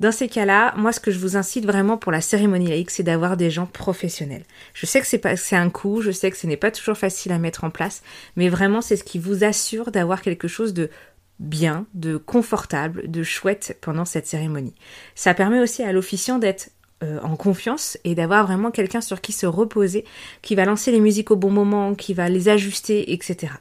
Dans 0.01 0.13
ces 0.13 0.29
cas-là, 0.29 0.75
moi, 0.77 0.93
ce 0.93 1.01
que 1.01 1.11
je 1.11 1.19
vous 1.19 1.37
incite 1.37 1.65
vraiment 1.65 1.97
pour 1.97 2.13
la 2.13 2.21
cérémonie 2.21 2.69
laïque, 2.69 2.91
c'est 2.91 3.03
d'avoir 3.03 3.37
des 3.37 3.51
gens 3.51 3.67
professionnels. 3.67 4.45
Je 4.75 4.87
sais 4.87 5.01
que 5.01 5.07
c'est 5.07 5.57
un 5.57 5.71
coût, 5.71 6.01
je 6.01 6.11
sais 6.11 6.31
que 6.31 6.37
ce 6.37 6.47
n'est 6.47 6.57
pas 6.57 6.71
toujours 6.71 6.97
facile 6.97 7.33
à 7.33 7.39
mettre 7.39 7.65
en 7.65 7.71
place, 7.71 8.03
mais 8.37 8.49
vraiment, 8.49 8.81
c'est 8.81 8.97
ce 8.97 9.05
qui 9.05 9.19
vous 9.19 9.45
assure 9.45 9.91
d'avoir 9.93 10.23
quelque 10.23 10.49
chose 10.49 10.75
de 10.75 10.91
bien, 11.39 11.87
de 11.95 12.17
confortable, 12.17 13.11
de 13.11 13.23
chouette 13.23 13.77
pendant 13.81 14.05
cette 14.05 14.27
cérémonie. 14.27 14.75
Ça 15.15 15.35
permet 15.35 15.61
aussi 15.61 15.83
à 15.83 15.93
l'officiant 15.93 16.39
d'être 16.39 16.71
euh, 17.03 17.19
en 17.23 17.37
confiance 17.37 17.99
et 18.05 18.15
d'avoir 18.15 18.47
vraiment 18.47 18.71
quelqu'un 18.71 19.01
sur 19.01 19.21
qui 19.21 19.33
se 19.33 19.47
reposer, 19.47 20.05
qui 20.41 20.55
va 20.55 20.65
lancer 20.65 20.93
les 20.93 21.01
musiques 21.01 21.33
au 21.33 21.37
bon 21.37 21.51
moment, 21.51 21.95
qui 21.95 22.15
va 22.15 22.29
les 22.29 22.49
ajuster, 22.49 23.13
etc. 23.13 23.53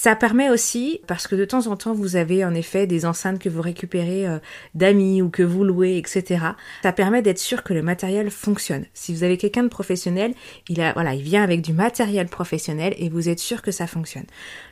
Ça 0.00 0.14
permet 0.14 0.48
aussi, 0.48 1.00
parce 1.08 1.26
que 1.26 1.34
de 1.34 1.44
temps 1.44 1.66
en 1.66 1.76
temps, 1.76 1.92
vous 1.92 2.14
avez 2.14 2.44
en 2.44 2.54
effet 2.54 2.86
des 2.86 3.04
enceintes 3.04 3.40
que 3.40 3.48
vous 3.48 3.60
récupérez 3.60 4.28
euh, 4.28 4.38
d'amis 4.76 5.22
ou 5.22 5.28
que 5.28 5.42
vous 5.42 5.64
louez, 5.64 5.98
etc. 5.98 6.38
Ça 6.84 6.92
permet 6.92 7.20
d'être 7.20 7.40
sûr 7.40 7.64
que 7.64 7.74
le 7.74 7.82
matériel 7.82 8.30
fonctionne. 8.30 8.84
Si 8.94 9.12
vous 9.12 9.24
avez 9.24 9.36
quelqu'un 9.36 9.64
de 9.64 9.68
professionnel, 9.68 10.34
il 10.68 10.80
a, 10.80 10.92
voilà, 10.92 11.14
il 11.14 11.22
vient 11.22 11.42
avec 11.42 11.62
du 11.62 11.72
matériel 11.72 12.28
professionnel 12.28 12.94
et 12.96 13.08
vous 13.08 13.28
êtes 13.28 13.40
sûr 13.40 13.60
que 13.60 13.72
ça 13.72 13.88
fonctionne 13.88 14.26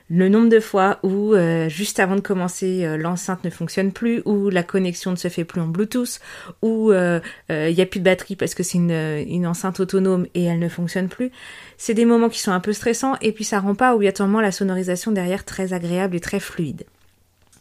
le 0.09 0.29
nombre 0.29 0.49
de 0.49 0.61
fois 0.61 0.99
où 1.03 1.35
euh, 1.35 1.69
juste 1.69 1.99
avant 1.99 2.15
de 2.15 2.21
commencer 2.21 2.85
euh, 2.85 2.97
l'enceinte 2.97 3.43
ne 3.45 3.51
fonctionne 3.51 3.93
plus, 3.93 4.23
ou 4.25 4.51
la 4.51 4.63
connexion 4.63 5.11
ne 5.11 5.17
se 5.17 5.29
fait 5.29 5.45
plus 5.45 5.61
en 5.61 5.67
Bluetooth, 5.67 6.21
ou 6.63 6.93
il 6.93 7.75
n'y 7.75 7.81
a 7.81 7.87
plus 7.87 8.01
de 8.01 8.05
batterie 8.05 8.37
parce 8.37 8.55
que 8.55 8.63
c'est 8.63 8.79
une, 8.79 8.91
une, 8.91 9.47
enceinte 9.47 9.81
autonome 9.81 10.27
et 10.35 10.45
elle 10.45 10.59
ne 10.59 10.69
fonctionne 10.69 11.09
plus. 11.09 11.31
C'est 11.77 11.95
des 11.95 12.05
moments 12.05 12.29
qui 12.29 12.41
sont 12.41 12.53
un 12.53 12.61
peu 12.61 12.73
stressants 12.73 13.17
et 13.21 13.33
puis 13.33 13.45
ça 13.45 13.61
rend 13.61 13.75
pas 13.75 13.95
obligatoirement 13.95 14.41
la 14.41 14.53
sonorisation 14.53 15.13
derrière 15.13 15.45
très 15.45 15.73
agréable 15.73 16.17
et 16.17 16.21
très 16.21 16.41
fluide. 16.41 16.85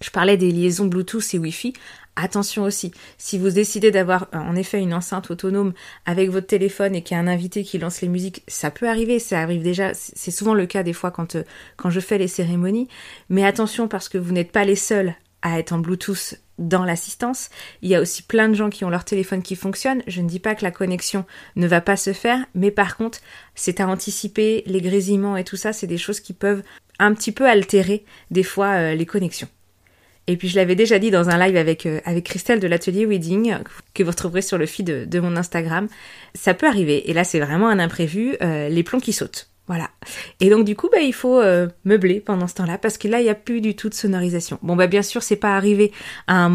Je 0.02 0.10
parlais 0.10 0.38
des 0.38 0.52
liaisons 0.52 0.86
Bluetooth 0.86 1.34
et 1.34 1.40
Wi-Fi. 1.40 1.74
Attention 2.18 2.64
aussi, 2.64 2.92
si 3.18 3.38
vous 3.38 3.50
décidez 3.50 3.92
d'avoir 3.92 4.30
euh, 4.34 4.38
en 4.38 4.56
effet 4.56 4.80
une 4.80 4.94
enceinte 4.94 5.30
autonome 5.32 5.74
avec 6.06 6.30
votre 6.30 6.48
téléphone 6.48 6.96
et 6.96 7.02
qu'il 7.02 7.16
y 7.16 7.20
a 7.20 7.24
un 7.24 7.28
invité 7.28 7.64
qui 7.64 7.78
lance 7.78 8.02
les 8.02 8.08
musiques, 8.08 8.44
ça 8.48 8.72
peut 8.72 8.88
arriver, 8.88 9.20
ça 9.20 9.42
arrive 9.42 9.64
déjà, 9.64 9.94
c'est 9.94 10.32
souvent 10.32 10.54
le 10.54 10.66
cas 10.66 10.84
des 10.84 10.94
fois 10.94 11.12
quand, 11.12 11.36
euh, 11.36 11.44
quand 11.76 11.90
je 11.90 12.00
fais 12.00 12.18
les 12.18 12.30
cérémonies, 12.30 12.88
mais 13.30 13.44
attention 13.44 13.90
parce 13.90 14.08
que 14.08 14.18
vous 14.18 14.32
n'êtes 14.32 14.54
pas 14.54 14.64
les 14.64 14.78
seuls 14.78 15.14
à 15.42 15.60
être 15.60 15.74
en 15.74 15.80
Bluetooth 15.80 16.36
dans 16.58 16.86
l'assistance. 16.86 17.50
Il 17.82 17.90
y 17.90 17.96
a 17.96 18.02
aussi 18.02 18.24
plein 18.24 18.48
de 18.48 18.54
gens 18.56 18.70
qui 18.70 18.86
ont 18.86 18.90
leur 18.90 19.04
téléphone 19.04 19.44
qui 19.44 19.56
fonctionne. 19.56 20.02
Je 20.08 20.22
ne 20.22 20.28
dis 20.28 20.40
pas 20.40 20.56
que 20.56 20.64
la 20.64 20.72
connexion 20.72 21.26
ne 21.58 21.68
va 21.68 21.82
pas 21.82 21.98
se 21.98 22.14
faire, 22.14 22.46
mais 22.56 22.72
par 22.72 22.98
contre, 22.98 23.20
c'est 23.56 23.82
à 23.82 23.88
anticiper, 23.88 24.64
les 24.66 24.82
grésillements 24.82 25.38
et 25.38 25.44
tout 25.44 25.58
ça, 25.58 25.74
c'est 25.74 25.86
des 25.86 25.98
choses 25.98 26.22
qui 26.22 26.34
peuvent 26.34 26.64
un 26.98 27.14
petit 27.14 27.32
peu 27.32 27.48
altérer 27.48 28.06
des 28.32 28.44
fois 28.44 28.70
euh, 28.70 28.96
les 28.96 29.06
connexions. 29.06 29.50
Et 30.28 30.38
puis 30.38 30.48
je 30.48 30.56
l'avais 30.56 30.76
déjà 30.76 31.00
dit 31.00 31.12
dans 31.12 31.30
un 31.30 31.38
live 31.38 31.56
avec, 31.56 31.86
euh, 31.86 32.00
avec 32.06 32.26
Christelle 32.26 32.60
de 32.60 32.68
l'atelier 32.68 33.06
Wedding, 33.06 33.58
que 33.94 34.04
vous 34.04 34.10
retrouverez 34.10 34.42
sur 34.42 34.58
le 34.58 34.66
feed 34.66 35.08
de, 35.08 35.20
mon 35.20 35.36
Instagram. 35.36 35.88
Ça 36.34 36.54
peut 36.54 36.68
arriver, 36.68 37.10
et 37.10 37.14
là 37.14 37.24
c'est 37.24 37.40
vraiment 37.40 37.70
un 37.70 37.80
imprévu, 37.80 38.36
euh, 38.42 38.70
les 38.70 38.84
plombs 38.84 39.00
qui 39.00 39.14
sautent. 39.14 39.50
Voilà. 39.68 39.90
Et 40.42 40.52
donc 40.52 40.64
du 40.64 40.76
coup, 40.76 40.90
bah, 40.92 41.00
il 41.00 41.14
faut 41.14 41.42
euh, 41.42 41.68
meubler 41.86 42.20
pendant 42.20 42.46
ce 42.48 42.54
temps-là 42.54 42.78
parce 42.78 43.00
que 43.00 43.08
là, 43.08 43.20
il 43.20 43.24
n'y 43.24 43.32
a 43.32 43.36
plus 43.36 43.62
du 43.62 43.76
tout 43.76 43.90
de 43.90 43.96
sonorisation. 43.96 44.60
Bon, 44.62 44.76
bah 44.76 44.86
bien 44.86 45.02
sûr, 45.02 45.24
c'est 45.24 45.36
pas 45.36 45.56
arrivé 45.56 45.92
à, 46.28 46.52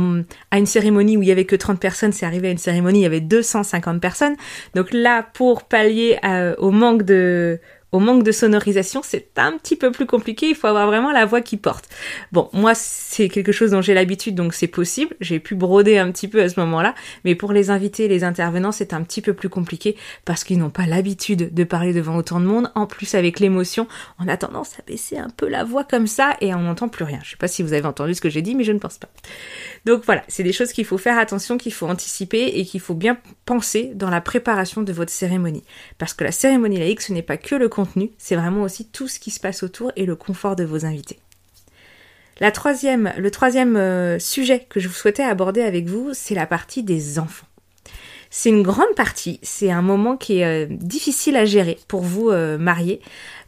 à, 0.52 0.58
une 0.58 0.66
cérémonie 0.66 1.16
où 1.16 1.22
il 1.22 1.28
y 1.28 1.32
avait 1.32 1.44
que 1.44 1.56
30 1.56 1.80
personnes, 1.80 2.12
c'est 2.12 2.24
arrivé 2.24 2.46
à 2.46 2.50
une 2.52 2.58
cérémonie 2.58 2.98
où 2.98 3.00
il 3.00 3.04
y 3.04 3.06
avait 3.06 3.20
250 3.20 4.00
personnes. 4.00 4.36
Donc 4.76 4.92
là, 4.92 5.26
pour 5.34 5.64
pallier 5.64 6.20
au 6.58 6.70
manque 6.70 7.02
de 7.02 7.58
au 7.92 7.98
manque 7.98 8.22
de 8.22 8.32
sonorisation, 8.32 9.02
c'est 9.04 9.38
un 9.38 9.52
petit 9.52 9.76
peu 9.76 9.90
plus 9.90 10.06
compliqué, 10.06 10.48
il 10.48 10.54
faut 10.54 10.66
avoir 10.66 10.86
vraiment 10.86 11.12
la 11.12 11.26
voix 11.26 11.40
qui 11.40 11.56
porte. 11.56 11.88
Bon, 12.32 12.48
moi 12.52 12.74
c'est 12.74 13.28
quelque 13.28 13.52
chose 13.52 13.72
dont 13.72 13.82
j'ai 13.82 13.94
l'habitude, 13.94 14.34
donc 14.34 14.54
c'est 14.54 14.68
possible, 14.68 15.16
j'ai 15.20 15.40
pu 15.40 15.54
broder 15.54 15.98
un 15.98 16.10
petit 16.10 16.28
peu 16.28 16.42
à 16.42 16.48
ce 16.48 16.60
moment-là, 16.60 16.94
mais 17.24 17.34
pour 17.34 17.52
les 17.52 17.70
invités, 17.70 18.08
les 18.08 18.24
intervenants, 18.24 18.72
c'est 18.72 18.94
un 18.94 19.02
petit 19.02 19.20
peu 19.20 19.34
plus 19.34 19.48
compliqué 19.48 19.96
parce 20.24 20.44
qu'ils 20.44 20.58
n'ont 20.58 20.70
pas 20.70 20.86
l'habitude 20.86 21.52
de 21.52 21.64
parler 21.64 21.92
devant 21.92 22.16
autant 22.16 22.40
de 22.40 22.46
monde, 22.46 22.70
en 22.74 22.86
plus 22.86 23.14
avec 23.14 23.40
l'émotion, 23.40 23.88
on 24.18 24.28
a 24.28 24.36
tendance 24.36 24.78
à 24.78 24.82
baisser 24.86 25.18
un 25.18 25.30
peu 25.30 25.48
la 25.48 25.64
voix 25.64 25.84
comme 25.84 26.06
ça 26.06 26.36
et 26.40 26.54
on 26.54 26.60
n'entend 26.60 26.88
plus 26.88 27.04
rien. 27.04 27.20
Je 27.24 27.30
sais 27.30 27.36
pas 27.36 27.48
si 27.48 27.62
vous 27.62 27.72
avez 27.72 27.86
entendu 27.86 28.14
ce 28.14 28.20
que 28.20 28.30
j'ai 28.30 28.42
dit, 28.42 28.54
mais 28.54 28.64
je 28.64 28.72
ne 28.72 28.78
pense 28.78 28.98
pas. 28.98 29.08
Donc 29.84 30.04
voilà, 30.04 30.22
c'est 30.28 30.42
des 30.42 30.52
choses 30.52 30.72
qu'il 30.72 30.84
faut 30.84 30.98
faire 30.98 31.18
attention, 31.18 31.58
qu'il 31.58 31.72
faut 31.72 31.86
anticiper 31.86 32.44
et 32.54 32.64
qu'il 32.64 32.80
faut 32.80 32.94
bien 32.94 33.18
penser 33.44 33.92
dans 33.94 34.10
la 34.10 34.20
préparation 34.20 34.82
de 34.82 34.92
votre 34.92 35.12
cérémonie. 35.12 35.64
Parce 35.98 36.14
que 36.14 36.24
la 36.24 36.32
cérémonie 36.32 36.78
laïque, 36.78 37.00
ce 37.00 37.12
n'est 37.12 37.22
pas 37.22 37.36
que 37.36 37.54
le 37.54 37.68
c'est 38.18 38.36
vraiment 38.36 38.62
aussi 38.62 38.86
tout 38.86 39.08
ce 39.08 39.18
qui 39.18 39.30
se 39.30 39.40
passe 39.40 39.62
autour 39.62 39.92
et 39.96 40.06
le 40.06 40.16
confort 40.16 40.56
de 40.56 40.64
vos 40.64 40.84
invités. 40.84 41.18
Le 42.40 42.50
troisième 43.30 43.76
euh, 43.76 44.18
sujet 44.18 44.66
que 44.68 44.80
je 44.80 44.88
vous 44.88 44.94
souhaitais 44.94 45.22
aborder 45.22 45.60
avec 45.60 45.86
vous, 45.86 46.10
c'est 46.14 46.34
la 46.34 46.46
partie 46.46 46.82
des 46.82 47.18
enfants. 47.18 47.46
C'est 48.30 48.48
une 48.48 48.62
grande 48.62 48.94
partie, 48.96 49.40
c'est 49.42 49.70
un 49.70 49.82
moment 49.82 50.16
qui 50.16 50.38
est 50.38 50.44
euh, 50.44 50.66
difficile 50.70 51.36
à 51.36 51.44
gérer 51.44 51.78
pour 51.86 52.00
vous 52.00 52.30
euh, 52.30 52.56
mariés, 52.56 53.00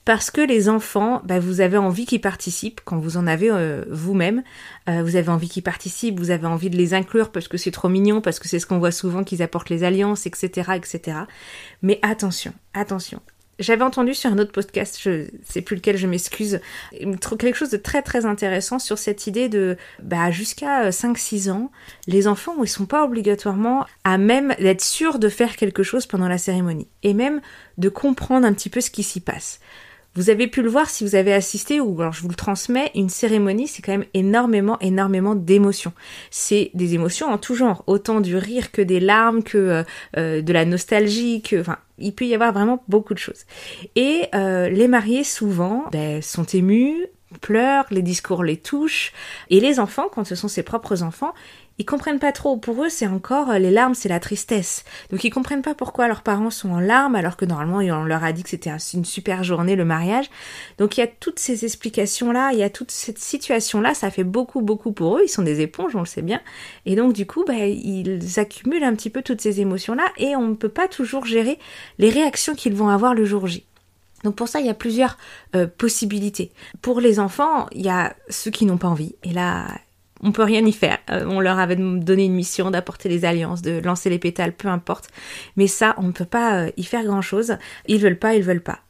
parce 0.05 0.31
que 0.31 0.41
les 0.41 0.69
enfants, 0.69 1.23
bah, 1.25 1.39
vous 1.39 1.61
avez 1.63 1.79
envie 1.79 2.05
qu'ils 2.05 2.21
participent 2.21 2.81
quand 2.85 2.99
vous 2.99 3.17
en 3.17 3.29
avez 3.29 3.51
vous-même. 3.89 4.43
vous 4.89 5.15
avez 5.15 5.29
envie 5.29 5.49
qu'ils 5.49 5.63
participent, 5.63 6.19
vous 6.19 6.33
avez 6.33 6.47
envie 6.47 6.69
de 6.69 6.77
les 6.77 6.93
inclure 6.93 7.31
parce 7.31 7.47
que 7.47 7.57
c'est 7.57 7.71
trop 7.71 7.89
mignon, 7.89 8.21
parce 8.21 8.41
que 8.41 8.49
c'est 8.49 8.59
ce 8.59 8.67
qu'on 8.67 8.81
voit 8.81 8.91
souvent 8.91 9.23
qu'ils 9.23 9.43
apportent 9.43 9.71
les 9.71 9.85
alliances, 9.85 10.27
etc., 10.27 10.73
etc. 10.75 11.19
Mais 11.83 12.01
attention, 12.03 12.53
attention. 12.75 13.21
J'avais 13.59 13.85
entendu 13.85 14.15
sur 14.15 14.33
un 14.33 14.39
autre 14.39 14.51
podcast, 14.51 14.99
je 15.01 15.27
sais 15.45 15.61
plus 15.61 15.77
lequel, 15.77 15.97
je 15.97 16.07
m'excuse, 16.07 16.61
quelque 17.39 17.55
chose 17.55 17.71
de 17.71 17.77
très 17.77 18.03
très 18.03 18.25
intéressant 18.25 18.79
sur 18.79 18.99
cette 18.99 19.27
idée 19.27 19.49
de 19.49 19.77
bah, 20.03 20.31
jusqu'à 20.31 20.89
5-6 20.91 21.51
ans, 21.51 21.71
les 22.07 22.27
enfants 22.27 22.55
ils 22.63 22.69
sont 22.69 22.87
pas 22.87 23.05
obligatoirement 23.05 23.87
à 24.05 24.17
même 24.19 24.55
d'être 24.59 24.83
sûrs 24.83 25.19
de 25.19 25.29
faire 25.29 25.57
quelque 25.57 25.83
chose 25.83 26.07
pendant 26.07 26.29
la 26.29 26.39
cérémonie 26.39 26.89
et 27.03 27.15
même 27.15 27.41
de 27.79 27.89
comprendre 27.89 28.47
un 28.47 28.53
petit 28.53 28.71
peu 28.71 28.81
ce 28.81 28.91
qui 28.91 29.03
s'y 29.03 29.21
passe. 29.21 29.61
Vous 30.15 30.29
avez 30.29 30.47
pu 30.47 30.61
le 30.61 30.69
voir 30.69 30.91
si 30.91 31.05
vous 31.05 31.15
avez 31.15 31.33
assisté, 31.33 31.81
ou 31.81 32.01
alors 32.01 32.13
je 32.13 32.21
vous 32.21 32.29
le 32.29 32.35
transmets, 32.35 32.91
une 32.95 33.09
cérémonie, 33.09 33.67
c'est 33.67 33.81
quand 33.81 33.93
même 33.93 34.05
énormément, 34.13 34.79
énormément 34.81 35.35
d'émotions. 35.35 35.93
C'est 36.31 36.71
des 36.75 36.95
émotions 36.95 37.29
en 37.29 37.39
tout 37.39 37.55
genre, 37.55 37.83
autant 37.87 38.21
du 38.21 38.37
rire 38.37 38.73
que 38.73 38.83
des 38.83 39.01
larmes, 39.01 39.43
que 39.43 39.57
euh, 39.57 39.83
euh, 40.19 40.43
de 40.43 40.53
la 40.53 40.67
nostalgie, 40.67 41.41
que, 41.41 41.61
enfin, 41.61 41.79
il 41.99 42.15
peut 42.15 42.27
y 42.27 42.35
avoir 42.35 42.53
vraiment 42.53 42.85
beaucoup 42.89 43.15
de 43.15 43.19
choses. 43.19 43.45
Et 43.97 44.27
euh, 44.35 44.69
les 44.69 44.87
mariés, 44.87 45.25
souvent, 45.25 45.87
ben, 45.93 46.21
sont 46.21 46.45
émus, 46.45 47.07
pleurent, 47.41 47.87
les 47.91 48.03
discours 48.03 48.45
les 48.45 48.59
touchent, 48.59 49.13
et 49.49 49.61
les 49.61 49.81
enfants, 49.81 50.09
quand 50.13 50.25
ce 50.25 50.35
sont 50.35 50.49
ses 50.49 50.63
propres 50.63 51.03
enfants, 51.03 51.33
ils 51.79 51.85
comprennent 51.85 52.19
pas 52.19 52.33
trop. 52.33 52.57
Pour 52.57 52.85
eux, 52.85 52.89
c'est 52.89 53.07
encore 53.07 53.51
euh, 53.51 53.59
les 53.59 53.71
larmes, 53.71 53.95
c'est 53.95 54.09
la 54.09 54.21
tristesse. 54.21 54.85
Donc 55.11 55.25
ils 55.25 55.31
comprennent 55.31 55.63
pas 55.63 55.75
pourquoi 55.75 56.09
leurs 56.09 56.23
parents 56.23 56.51
sont 56.51 56.71
en 56.71 56.81
larmes 56.81 57.15
alors 57.15 57.37
que 57.37 57.45
normalement 57.45 57.79
on 57.79 58.05
leur 58.05 58.25
a 58.25 58.33
dit 58.33 58.43
que 58.43 58.51
c'était 58.51 58.71
une 58.95 59.05
super 59.05 59.45
journée 59.45 59.77
le 59.77 59.85
mariage. 59.85 60.31
Donc 60.79 60.97
il 60.97 61.01
y 61.01 61.05
a 61.05 61.07
toutes 61.07 61.39
ces 61.39 61.65
explications 61.65 62.33
là, 62.33 62.51
il 62.53 62.59
y 62.59 62.63
a 62.63 62.71
toute 62.71 62.91
cette 62.91 63.19
situation 63.19 63.81
là, 63.81 63.95
ça 63.95 64.11
fait 64.11 64.25
beaucoup 64.25 64.61
beaucoup 64.61 64.93
pour 64.93 65.19
eux. 65.19 65.23
Ils 65.25 65.29
sont 65.29 65.43
des 65.43 65.61
éponges, 65.61 65.97
on 65.97 66.01
le 66.01 66.07
sait 66.07 66.23
bien. 66.23 66.41
Et 66.87 66.97
donc 66.97 67.13
du 67.13 67.27
coup, 67.27 67.45
bah, 67.47 67.67
ils 67.67 68.39
accumulent 68.39 68.85
un 68.85 68.95
petit 68.95 69.11
peu 69.11 69.23
toutes 69.23 69.41
ces 69.41 69.61
émotions 69.61 69.95
là 69.95 70.13
et 70.17 70.37
on 70.37 70.49
ne 70.49 70.55
peut 70.55 70.69
pas 70.69 70.89
toujours 70.89 71.25
gérer 71.25 71.59
les 71.99 72.11
réactions 72.11 72.55
qu'ils 72.55 72.75
vont 72.75 72.89
avoir 72.89 73.15
le 73.15 73.25
jour 73.25 73.47
J. 73.47 73.65
Donc 74.25 74.37
pour 74.37 74.49
ça, 74.49 74.61
il 74.61 74.67
y 74.67 74.71
a 74.71 74.75
plusieurs 74.75 75.19
euh, 75.57 75.67
possibilités. 75.67 76.53
Pour 76.81 77.01
les 77.01 77.19
enfants, 77.19 77.67
il 77.73 77.83
y 77.83 77.89
a 77.89 78.15
ceux 78.29 78.51
qui 78.51 78.67
n'ont 78.67 78.77
pas 78.77 78.89
envie. 78.89 79.15
Et 79.25 79.33
là, 79.33 79.67
on 80.23 80.33
peut 80.33 80.45
rien 80.45 80.65
y 80.65 80.73
faire. 80.73 80.99
Euh, 81.11 81.25
on 81.27 81.41
leur 81.41 81.59
avait 81.59 81.77
donné 81.77 82.25
une 82.25 82.35
mission 82.35 82.71
d'apporter 82.71 83.09
les 83.09 83.25
alliances, 83.25 83.63
de 83.63 83.81
lancer 83.81 84.11
les 84.11 84.19
pétales, 84.19 84.53
peu 84.53 84.69
importe. 84.69 85.09
Mais 85.57 85.67
ça, 85.67 85.95
on 85.99 86.05
ne 86.05 86.13
peut 86.13 86.25
pas 86.25 86.65
euh, 86.65 86.71
y 86.77 86.85
faire 86.85 87.05
grand 87.05 87.23
chose. 87.23 87.57
Ils 87.87 88.01
veulent 88.01 88.19
pas, 88.19 88.35
ils 88.35 88.43
veulent 88.43 88.63
pas 88.63 88.81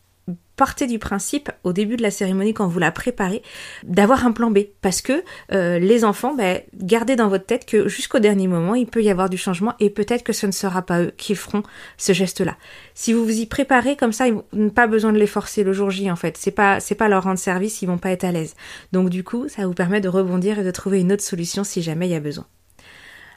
partez 0.56 0.86
du 0.86 0.98
principe, 0.98 1.50
au 1.64 1.72
début 1.72 1.96
de 1.96 2.02
la 2.02 2.10
cérémonie, 2.10 2.54
quand 2.54 2.66
vous 2.66 2.78
la 2.78 2.92
préparez, 2.92 3.42
d'avoir 3.84 4.26
un 4.26 4.32
plan 4.32 4.50
B. 4.50 4.60
Parce 4.80 5.00
que 5.00 5.24
euh, 5.52 5.78
les 5.78 6.04
enfants, 6.04 6.34
ben, 6.34 6.60
gardez 6.74 7.16
dans 7.16 7.28
votre 7.28 7.46
tête 7.46 7.66
que 7.66 7.88
jusqu'au 7.88 8.18
dernier 8.18 8.48
moment, 8.48 8.74
il 8.74 8.86
peut 8.86 9.02
y 9.02 9.10
avoir 9.10 9.28
du 9.28 9.38
changement 9.38 9.74
et 9.80 9.90
peut-être 9.90 10.22
que 10.22 10.32
ce 10.32 10.46
ne 10.46 10.52
sera 10.52 10.82
pas 10.82 11.02
eux 11.02 11.12
qui 11.16 11.34
feront 11.34 11.62
ce 11.96 12.12
geste-là. 12.12 12.56
Si 12.94 13.12
vous 13.12 13.24
vous 13.24 13.38
y 13.38 13.46
préparez 13.46 13.96
comme 13.96 14.12
ça, 14.12 14.28
ils 14.28 14.36
n'ont 14.52 14.70
pas 14.70 14.86
besoin 14.86 15.12
de 15.12 15.18
les 15.18 15.26
forcer 15.26 15.64
le 15.64 15.72
jour 15.72 15.90
J, 15.90 16.10
en 16.10 16.16
fait. 16.16 16.36
C'est 16.36 16.50
pas, 16.50 16.80
c'est 16.80 16.94
pas 16.94 17.08
leur 17.08 17.24
rendre 17.24 17.38
service, 17.38 17.82
ils 17.82 17.86
vont 17.86 17.98
pas 17.98 18.10
être 18.10 18.24
à 18.24 18.32
l'aise. 18.32 18.54
Donc 18.92 19.08
du 19.08 19.24
coup, 19.24 19.48
ça 19.48 19.66
vous 19.66 19.74
permet 19.74 20.00
de 20.00 20.08
rebondir 20.08 20.58
et 20.58 20.64
de 20.64 20.70
trouver 20.70 21.00
une 21.00 21.12
autre 21.12 21.22
solution 21.22 21.64
si 21.64 21.82
jamais 21.82 22.08
il 22.08 22.12
y 22.12 22.16
a 22.16 22.20
besoin. 22.20 22.46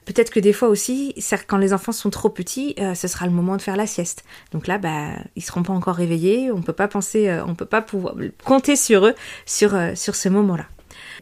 Peut-être 0.06 0.30
que 0.30 0.40
des 0.40 0.54
fois 0.54 0.70
aussi, 0.70 1.16
quand 1.48 1.58
les 1.58 1.74
enfants 1.74 1.92
sont 1.92 2.12
trop 2.12 2.30
petits, 2.30 2.76
euh, 2.80 2.94
ce 2.94 3.08
sera 3.08 3.26
le 3.26 3.32
moment 3.32 3.58
de 3.58 3.62
faire 3.62 3.76
la 3.76 3.88
sieste. 3.88 4.24
Donc 4.52 4.68
là, 4.68 4.78
bah, 4.78 5.14
ils 5.36 5.42
seront 5.44 5.64
pas 5.64 5.74
encore 5.74 5.96
réveillés. 5.96 6.52
On 6.52 6.62
peut 6.62 6.74
pas 6.74 6.88
penser, 6.88 7.28
euh, 7.28 7.44
on 7.46 7.56
peut 7.56 7.66
pas 7.66 7.82
pouvoir 7.82 8.16
compter 8.44 8.76
sur 8.76 9.06
eux 9.08 9.16
sur 9.46 9.76
euh, 9.76 9.96
sur 9.96 10.16
ce 10.16 10.30
moment-là. 10.30 10.68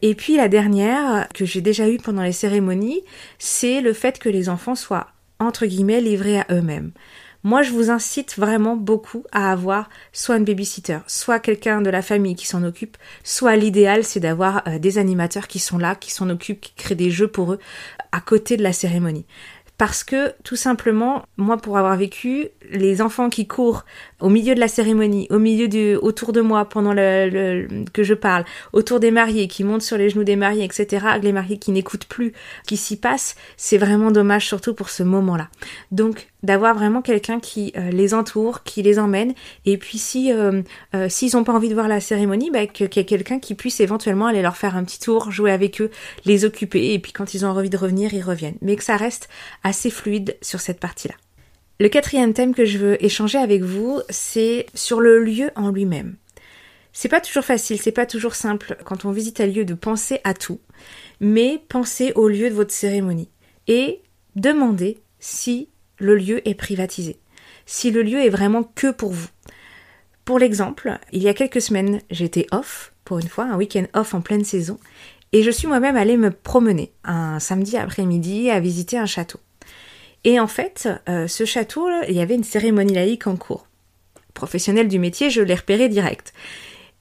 Et 0.01 0.15
puis 0.15 0.35
la 0.35 0.49
dernière 0.49 1.27
que 1.33 1.45
j'ai 1.45 1.61
déjà 1.61 1.89
eue 1.89 1.97
pendant 1.97 2.21
les 2.21 2.33
cérémonies, 2.33 3.01
c'est 3.39 3.81
le 3.81 3.93
fait 3.93 4.19
que 4.19 4.29
les 4.29 4.49
enfants 4.49 4.75
soient 4.75 5.07
entre 5.39 5.65
guillemets 5.65 6.01
livrés 6.01 6.39
à 6.39 6.45
eux-mêmes. 6.51 6.91
Moi, 7.43 7.61
je 7.61 7.71
vous 7.71 7.89
incite 7.89 8.37
vraiment 8.37 8.77
beaucoup 8.77 9.23
à 9.33 9.51
avoir 9.51 9.89
soit 10.13 10.37
une 10.37 10.45
babysitter, 10.45 10.99
soit 11.07 11.39
quelqu'un 11.39 11.81
de 11.81 11.89
la 11.89 12.01
famille 12.01 12.35
qui 12.35 12.47
s'en 12.47 12.63
occupe, 12.63 12.95
soit 13.23 13.57
l'idéal, 13.57 14.05
c'est 14.05 14.21
d'avoir 14.21 14.63
des 14.79 14.97
animateurs 14.97 15.47
qui 15.47 15.59
sont 15.59 15.77
là, 15.77 15.95
qui 15.95 16.11
s'en 16.11 16.29
occupent, 16.29 16.61
qui 16.61 16.73
créent 16.73 16.95
des 16.95 17.11
jeux 17.11 17.27
pour 17.27 17.53
eux 17.53 17.59
à 18.13 18.21
côté 18.21 18.55
de 18.55 18.63
la 18.63 18.71
cérémonie. 18.71 19.25
Parce 19.77 20.03
que 20.03 20.33
tout 20.43 20.55
simplement, 20.55 21.23
moi 21.35 21.57
pour 21.57 21.77
avoir 21.77 21.97
vécu, 21.97 22.47
les 22.71 23.01
enfants 23.01 23.29
qui 23.29 23.47
courent 23.47 23.85
au 24.19 24.29
milieu 24.29 24.55
de 24.55 24.59
la 24.59 24.67
cérémonie, 24.67 25.27
au 25.29 25.39
milieu 25.39 25.67
du, 25.67 25.95
autour 25.95 26.31
de 26.31 26.41
moi 26.41 26.65
pendant 26.65 26.93
le, 26.93 27.67
que 27.91 28.03
je 28.03 28.13
parle, 28.13 28.45
autour 28.71 28.99
des 28.99 29.11
mariés, 29.11 29.47
qui 29.47 29.63
montent 29.63 29.81
sur 29.81 29.97
les 29.97 30.09
genoux 30.09 30.23
des 30.23 30.35
mariés, 30.35 30.63
etc., 30.63 31.05
les 31.21 31.33
mariés 31.33 31.57
qui 31.57 31.71
n'écoutent 31.71 32.05
plus, 32.05 32.33
qui 32.65 32.77
s'y 32.77 32.97
passent, 32.97 33.35
c'est 33.57 33.77
vraiment 33.77 34.11
dommage, 34.11 34.47
surtout 34.47 34.73
pour 34.73 34.89
ce 34.89 35.03
moment-là. 35.03 35.49
Donc 35.91 36.27
d'avoir 36.43 36.75
vraiment 36.75 37.01
quelqu'un 37.01 37.39
qui 37.39 37.73
euh, 37.77 37.89
les 37.89 38.13
entoure, 38.13 38.63
qui 38.63 38.81
les 38.81 38.99
emmène, 38.99 39.33
et 39.65 39.77
puis 39.77 39.97
si 39.97 40.31
euh, 40.31 40.61
euh, 40.93 41.07
s'ils 41.09 41.35
n'ont 41.35 41.43
pas 41.43 41.53
envie 41.53 41.69
de 41.69 41.73
voir 41.73 41.87
la 41.87 42.01
cérémonie, 42.01 42.51
bah, 42.51 42.67
qu'il 42.67 42.89
y 42.93 42.99
ait 42.99 43.05
quelqu'un 43.05 43.39
qui 43.39 43.55
puisse 43.55 43.79
éventuellement 43.79 44.27
aller 44.27 44.41
leur 44.41 44.57
faire 44.57 44.75
un 44.75 44.83
petit 44.83 44.99
tour, 44.99 45.31
jouer 45.31 45.51
avec 45.51 45.81
eux, 45.81 45.89
les 46.25 46.45
occuper, 46.45 46.93
et 46.93 46.99
puis 46.99 47.11
quand 47.13 47.33
ils 47.33 47.45
ont 47.45 47.49
envie 47.49 47.69
de 47.69 47.77
revenir, 47.77 48.13
ils 48.13 48.21
reviennent. 48.21 48.57
Mais 48.61 48.75
que 48.75 48.83
ça 48.83 48.97
reste 48.97 49.29
assez 49.63 49.89
fluide 49.89 50.37
sur 50.41 50.59
cette 50.59 50.79
partie-là. 50.79 51.15
Le 51.79 51.89
quatrième 51.89 52.33
thème 52.33 52.53
que 52.53 52.65
je 52.65 52.77
veux 52.77 53.03
échanger 53.03 53.39
avec 53.39 53.63
vous, 53.63 53.99
c'est 54.09 54.67
sur 54.75 54.99
le 54.99 55.23
lieu 55.23 55.49
en 55.55 55.71
lui-même. 55.71 56.15
C'est 56.91 57.09
pas 57.09 57.19
toujours 57.19 57.43
facile, 57.43 57.81
c'est 57.81 57.91
pas 57.91 58.05
toujours 58.05 58.35
simple 58.35 58.77
quand 58.85 59.05
on 59.05 59.11
visite 59.11 59.41
un 59.41 59.47
lieu 59.47 59.65
de 59.65 59.73
penser 59.73 60.19
à 60.23 60.35
tout, 60.35 60.59
mais 61.19 61.59
pensez 61.69 62.13
au 62.13 62.27
lieu 62.27 62.49
de 62.49 62.55
votre 62.55 62.71
cérémonie 62.71 63.29
et 63.67 64.01
demandez 64.35 64.99
si 65.19 65.69
le 65.97 66.15
lieu 66.15 66.47
est 66.47 66.53
privatisé, 66.53 67.17
si 67.65 67.89
le 67.89 68.03
lieu 68.03 68.19
est 68.19 68.29
vraiment 68.29 68.63
que 68.63 68.91
pour 68.91 69.11
vous. 69.11 69.29
Pour 70.25 70.37
l'exemple, 70.37 70.99
il 71.11 71.23
y 71.23 71.27
a 71.27 71.33
quelques 71.33 71.61
semaines, 71.61 72.01
j'étais 72.11 72.45
off, 72.51 72.93
pour 73.03 73.17
une 73.17 73.27
fois, 73.27 73.45
un 73.45 73.57
week-end 73.57 73.85
off 73.95 74.13
en 74.13 74.21
pleine 74.21 74.45
saison, 74.45 74.79
et 75.31 75.41
je 75.41 75.49
suis 75.49 75.67
moi-même 75.67 75.97
allée 75.97 76.17
me 76.17 76.29
promener 76.29 76.93
un 77.03 77.39
samedi 77.39 77.77
après-midi 77.77 78.51
à 78.51 78.59
visiter 78.59 78.99
un 78.99 79.07
château. 79.07 79.39
Et 80.23 80.39
en 80.39 80.47
fait, 80.47 80.87
euh, 81.09 81.27
ce 81.27 81.45
château, 81.45 81.89
il 82.07 82.15
y 82.15 82.21
avait 82.21 82.35
une 82.35 82.43
cérémonie 82.43 82.93
laïque 82.93 83.27
en 83.27 83.35
cours. 83.35 83.67
Professionnel 84.33 84.87
du 84.87 84.99
métier, 84.99 85.29
je 85.29 85.41
l'ai 85.41 85.55
repéré 85.55 85.89
direct. 85.89 86.33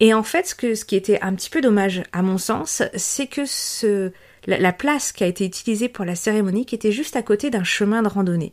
Et 0.00 0.12
en 0.14 0.22
fait, 0.22 0.48
ce, 0.48 0.54
que, 0.54 0.74
ce 0.74 0.84
qui 0.84 0.96
était 0.96 1.20
un 1.20 1.34
petit 1.34 1.50
peu 1.50 1.60
dommage 1.60 2.02
à 2.12 2.22
mon 2.22 2.36
sens, 2.36 2.82
c'est 2.96 3.28
que 3.28 3.46
ce, 3.46 4.10
la, 4.46 4.72
place 4.72 5.12
qui 5.12 5.24
a 5.24 5.26
été 5.26 5.44
utilisée 5.44 5.88
pour 5.88 6.04
la 6.04 6.14
cérémonie 6.14 6.66
qui 6.66 6.74
était 6.74 6.92
juste 6.92 7.16
à 7.16 7.22
côté 7.22 7.50
d'un 7.50 7.64
chemin 7.64 8.02
de 8.02 8.08
randonnée. 8.08 8.52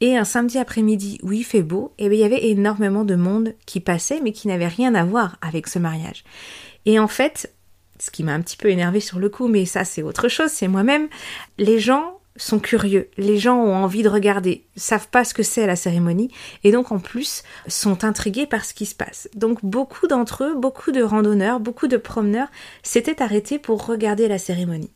Et 0.00 0.16
un 0.16 0.24
samedi 0.24 0.58
après-midi 0.58 1.18
où 1.22 1.32
il 1.32 1.44
fait 1.44 1.62
beau, 1.62 1.94
eh 1.98 2.08
bien, 2.08 2.18
il 2.18 2.20
y 2.20 2.24
avait 2.24 2.48
énormément 2.48 3.04
de 3.04 3.14
monde 3.14 3.54
qui 3.66 3.80
passait 3.80 4.20
mais 4.22 4.32
qui 4.32 4.48
n'avait 4.48 4.68
rien 4.68 4.94
à 4.94 5.04
voir 5.04 5.38
avec 5.40 5.68
ce 5.68 5.78
mariage. 5.78 6.24
Et 6.84 6.98
en 6.98 7.08
fait, 7.08 7.54
ce 7.98 8.10
qui 8.10 8.22
m'a 8.22 8.34
un 8.34 8.40
petit 8.40 8.56
peu 8.56 8.68
énervé 8.68 9.00
sur 9.00 9.18
le 9.18 9.28
coup, 9.28 9.48
mais 9.48 9.64
ça 9.64 9.84
c'est 9.84 10.02
autre 10.02 10.28
chose, 10.28 10.50
c'est 10.50 10.68
moi-même, 10.68 11.08
les 11.58 11.78
gens 11.78 12.19
sont 12.36 12.58
curieux, 12.58 13.08
les 13.16 13.38
gens 13.38 13.56
ont 13.56 13.74
envie 13.74 14.02
de 14.02 14.08
regarder, 14.08 14.64
savent 14.76 15.08
pas 15.08 15.24
ce 15.24 15.34
que 15.34 15.42
c'est 15.42 15.66
la 15.66 15.76
cérémonie 15.76 16.30
et 16.64 16.72
donc 16.72 16.92
en 16.92 16.98
plus 16.98 17.42
sont 17.66 18.04
intrigués 18.04 18.46
par 18.46 18.64
ce 18.64 18.74
qui 18.74 18.86
se 18.86 18.94
passe. 18.94 19.28
Donc 19.34 19.64
beaucoup 19.64 20.06
d'entre 20.06 20.44
eux, 20.44 20.54
beaucoup 20.54 20.92
de 20.92 21.02
randonneurs, 21.02 21.60
beaucoup 21.60 21.88
de 21.88 21.96
promeneurs 21.96 22.48
s'étaient 22.82 23.22
arrêtés 23.22 23.58
pour 23.58 23.84
regarder 23.84 24.28
la 24.28 24.38
cérémonie. 24.38 24.92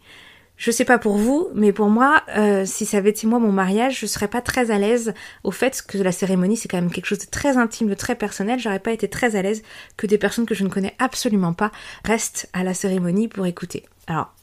Je 0.57 0.71
sais 0.71 0.85
pas 0.85 0.99
pour 0.99 1.17
vous, 1.17 1.49
mais 1.55 1.73
pour 1.73 1.89
moi, 1.89 2.23
euh, 2.37 2.65
si 2.65 2.87
ça 2.87 2.99
avait 2.99 3.11
été 3.11 3.27
moi 3.27 3.41
mon 3.41 3.51
mariage, 3.51 3.99
je 3.99 4.07
serais 4.07 4.29
pas 4.29 4.41
très 4.41 4.71
à 4.71 4.79
l'aise 4.79 5.13
au 5.43 5.51
fait 5.51 5.83
que 5.87 5.99
la 5.99 6.13
cérémonie 6.13 6.57
c'est 6.57 6.69
quand 6.69 6.81
même 6.81 6.93
quelque 6.93 7.07
chose 7.07 7.19
de 7.19 7.27
très 7.27 7.57
intime, 7.57 7.89
de 7.89 7.95
très 7.95 8.15
personnel. 8.15 8.61
J'aurais 8.61 8.79
pas 8.79 8.93
été 8.93 9.09
très 9.09 9.35
à 9.35 9.43
l'aise 9.43 9.63
que 9.97 10.07
des 10.07 10.19
personnes 10.19 10.47
que 10.47 10.55
je 10.55 10.63
ne 10.63 10.69
connais 10.69 10.95
absolument 11.01 11.55
pas 11.55 11.73
restent 12.05 12.49
à 12.53 12.63
la 12.63 12.73
cérémonie 12.73 13.27
pour 13.27 13.47
écouter. 13.47 13.85
Alors, 14.07 14.34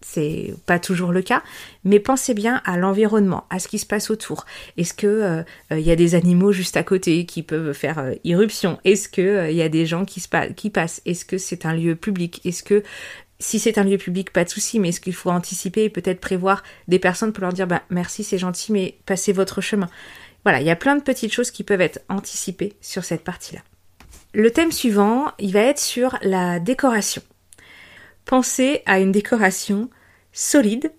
c'est 0.00 0.54
pas 0.66 0.78
toujours 0.78 1.12
le 1.12 1.22
cas, 1.22 1.42
mais 1.84 2.00
pensez 2.00 2.34
bien 2.34 2.62
à 2.64 2.76
l'environnement, 2.76 3.44
à 3.50 3.58
ce 3.58 3.68
qui 3.68 3.78
se 3.78 3.86
passe 3.86 4.10
autour. 4.10 4.46
Est-ce 4.76 4.94
que 4.94 5.06
euh, 5.06 5.42
euh, 5.72 5.78
il 5.78 5.86
y 5.86 5.90
a 5.90 5.96
des 5.96 6.14
animaux 6.14 6.52
juste 6.52 6.76
à 6.76 6.82
côté 6.82 7.26
qui 7.26 7.42
peuvent 7.42 7.72
faire 7.72 8.14
irruption? 8.24 8.78
Est-ce 8.84 9.08
que 9.08 9.50
il 9.50 9.56
y 9.56 9.62
a 9.62 9.68
des 9.68 9.86
gens 9.86 10.04
qui, 10.04 10.22
qui 10.56 10.70
passent? 10.70 11.02
Est-ce 11.04 11.24
que 11.24 11.38
c'est 11.38 11.66
un 11.66 11.74
lieu 11.74 11.96
public? 11.96 12.40
Est-ce 12.44 12.62
que 12.62 12.82
si 13.40 13.58
c'est 13.58 13.78
un 13.78 13.84
lieu 13.84 13.96
public, 13.96 14.32
pas 14.32 14.44
de 14.44 14.50
souci, 14.50 14.78
mais 14.78 14.90
est-ce 14.90 15.00
qu'il 15.00 15.14
faut 15.14 15.30
anticiper 15.30 15.84
et 15.84 15.90
peut-être 15.90 16.20
prévoir 16.20 16.62
des 16.88 16.98
personnes 16.98 17.32
pour 17.32 17.42
leur 17.42 17.52
dire 17.52 17.66
bah, 17.66 17.82
merci, 17.90 18.22
c'est 18.22 18.38
gentil, 18.38 18.70
mais 18.72 18.98
passez 19.06 19.32
votre 19.32 19.60
chemin? 19.60 19.88
Voilà, 20.44 20.60
il 20.60 20.66
y 20.66 20.70
a 20.70 20.76
plein 20.76 20.96
de 20.96 21.02
petites 21.02 21.32
choses 21.32 21.50
qui 21.50 21.64
peuvent 21.64 21.80
être 21.80 22.00
anticipées 22.08 22.74
sur 22.80 23.04
cette 23.04 23.24
partie-là. 23.24 23.62
Le 24.32 24.50
thème 24.50 24.72
suivant, 24.72 25.32
il 25.38 25.52
va 25.52 25.60
être 25.60 25.80
sur 25.80 26.16
la 26.22 26.60
décoration. 26.60 27.22
Pensez 28.30 28.82
à 28.86 29.00
une 29.00 29.10
décoration 29.10 29.90
solide 30.32 30.92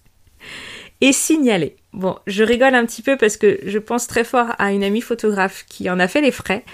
et 1.02 1.12
signalée. 1.12 1.76
Bon, 1.92 2.16
je 2.26 2.44
rigole 2.44 2.74
un 2.74 2.86
petit 2.86 3.02
peu 3.02 3.18
parce 3.18 3.36
que 3.36 3.58
je 3.66 3.78
pense 3.78 4.06
très 4.06 4.24
fort 4.24 4.54
à 4.56 4.72
une 4.72 4.82
amie 4.82 5.02
photographe 5.02 5.66
qui 5.68 5.90
en 5.90 6.00
a 6.00 6.08
fait 6.08 6.22
les 6.22 6.30
frais 6.30 6.64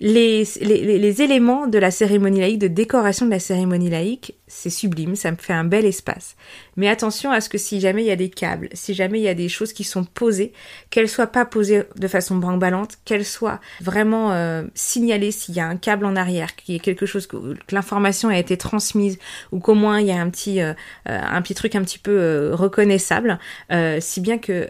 les, 0.00 1.22
éléments 1.22 1.66
de 1.66 1.78
la 1.78 1.90
cérémonie 1.90 2.40
laïque, 2.40 2.58
de 2.58 2.68
décoration 2.68 3.24
de 3.24 3.30
la 3.30 3.38
cérémonie 3.38 3.88
laïque, 3.88 4.34
c'est 4.48 4.70
sublime, 4.70 5.16
ça 5.16 5.32
me 5.32 5.36
fait 5.36 5.52
un 5.52 5.64
bel 5.64 5.84
espace. 5.84 6.36
Mais 6.76 6.88
attention 6.88 7.32
à 7.32 7.40
ce 7.40 7.48
que 7.48 7.58
si 7.58 7.80
jamais 7.80 8.02
il 8.02 8.06
y 8.06 8.12
a 8.12 8.16
des 8.16 8.30
câbles, 8.30 8.68
si 8.74 8.94
jamais 8.94 9.18
il 9.18 9.22
y 9.22 9.28
a 9.28 9.34
des 9.34 9.48
choses 9.48 9.72
qui 9.72 9.82
sont 9.82 10.04
posées, 10.04 10.52
qu'elles 10.90 11.08
soient 11.08 11.26
pas 11.26 11.44
posées 11.44 11.82
de 11.96 12.08
façon 12.08 12.36
ballante, 12.36 12.98
qu'elles 13.04 13.24
soient 13.24 13.60
vraiment 13.80 14.32
euh, 14.32 14.62
signalées 14.74 15.32
s'il 15.32 15.56
y 15.56 15.60
a 15.60 15.66
un 15.66 15.76
câble 15.76 16.06
en 16.06 16.14
arrière, 16.14 16.54
qu'il 16.54 16.74
y 16.74 16.76
ait 16.76 16.80
quelque 16.80 17.06
chose 17.06 17.26
que, 17.26 17.36
l'information 17.72 18.28
a 18.28 18.38
été 18.38 18.56
transmise 18.56 19.18
ou 19.50 19.58
qu'au 19.58 19.74
moins 19.74 20.00
il 20.00 20.06
y 20.06 20.12
a 20.12 20.20
un 20.20 20.30
petit 20.30 20.60
euh, 20.60 20.74
euh, 21.08 21.20
un 21.20 21.42
petit 21.42 21.54
truc 21.54 21.74
un 21.74 21.82
petit 21.82 21.98
peu 21.98 22.50
reconnaissable, 22.52 23.38
si 24.00 24.20
bien 24.20 24.38
que 24.38 24.68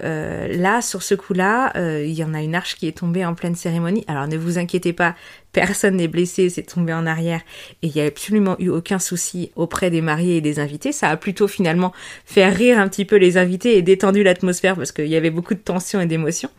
là 0.56 0.80
sur 0.80 1.02
ce 1.02 1.14
coup-là, 1.14 1.73
il 1.76 2.12
y 2.12 2.25
en 2.25 2.35
a 2.35 2.40
une 2.40 2.54
arche 2.54 2.76
qui 2.76 2.88
est 2.88 2.99
tombée 2.99 3.25
en 3.25 3.35
pleine 3.35 3.54
cérémonie. 3.54 4.04
Alors 4.09 4.26
ne 4.26 4.37
vous 4.37 4.59
inquiétez 4.59 4.92
pas, 4.92 5.14
personne 5.56 5.96
n'est 5.96 6.06
blessé, 6.06 6.50
c'est 6.50 6.64
tombé 6.64 6.92
en 6.92 7.06
arrière 7.06 7.40
et 7.80 7.86
il 7.86 7.92
n'y 7.94 8.02
a 8.02 8.04
absolument 8.04 8.56
eu 8.58 8.68
aucun 8.68 8.98
souci 8.98 9.52
auprès 9.56 9.88
des 9.88 10.02
mariés 10.02 10.36
et 10.36 10.40
des 10.42 10.58
invités. 10.58 10.92
Ça 10.92 11.08
a 11.08 11.16
plutôt 11.16 11.48
finalement 11.48 11.94
fait 12.26 12.46
rire 12.46 12.78
un 12.78 12.86
petit 12.88 13.06
peu 13.06 13.16
les 13.16 13.38
invités 13.38 13.78
et 13.78 13.80
détendu 13.80 14.22
l'atmosphère 14.22 14.76
parce 14.76 14.92
qu'il 14.92 15.06
y 15.06 15.16
avait 15.16 15.30
beaucoup 15.30 15.54
de 15.54 15.60
tension 15.60 15.98
et 15.98 16.04
d'émotion. 16.04 16.50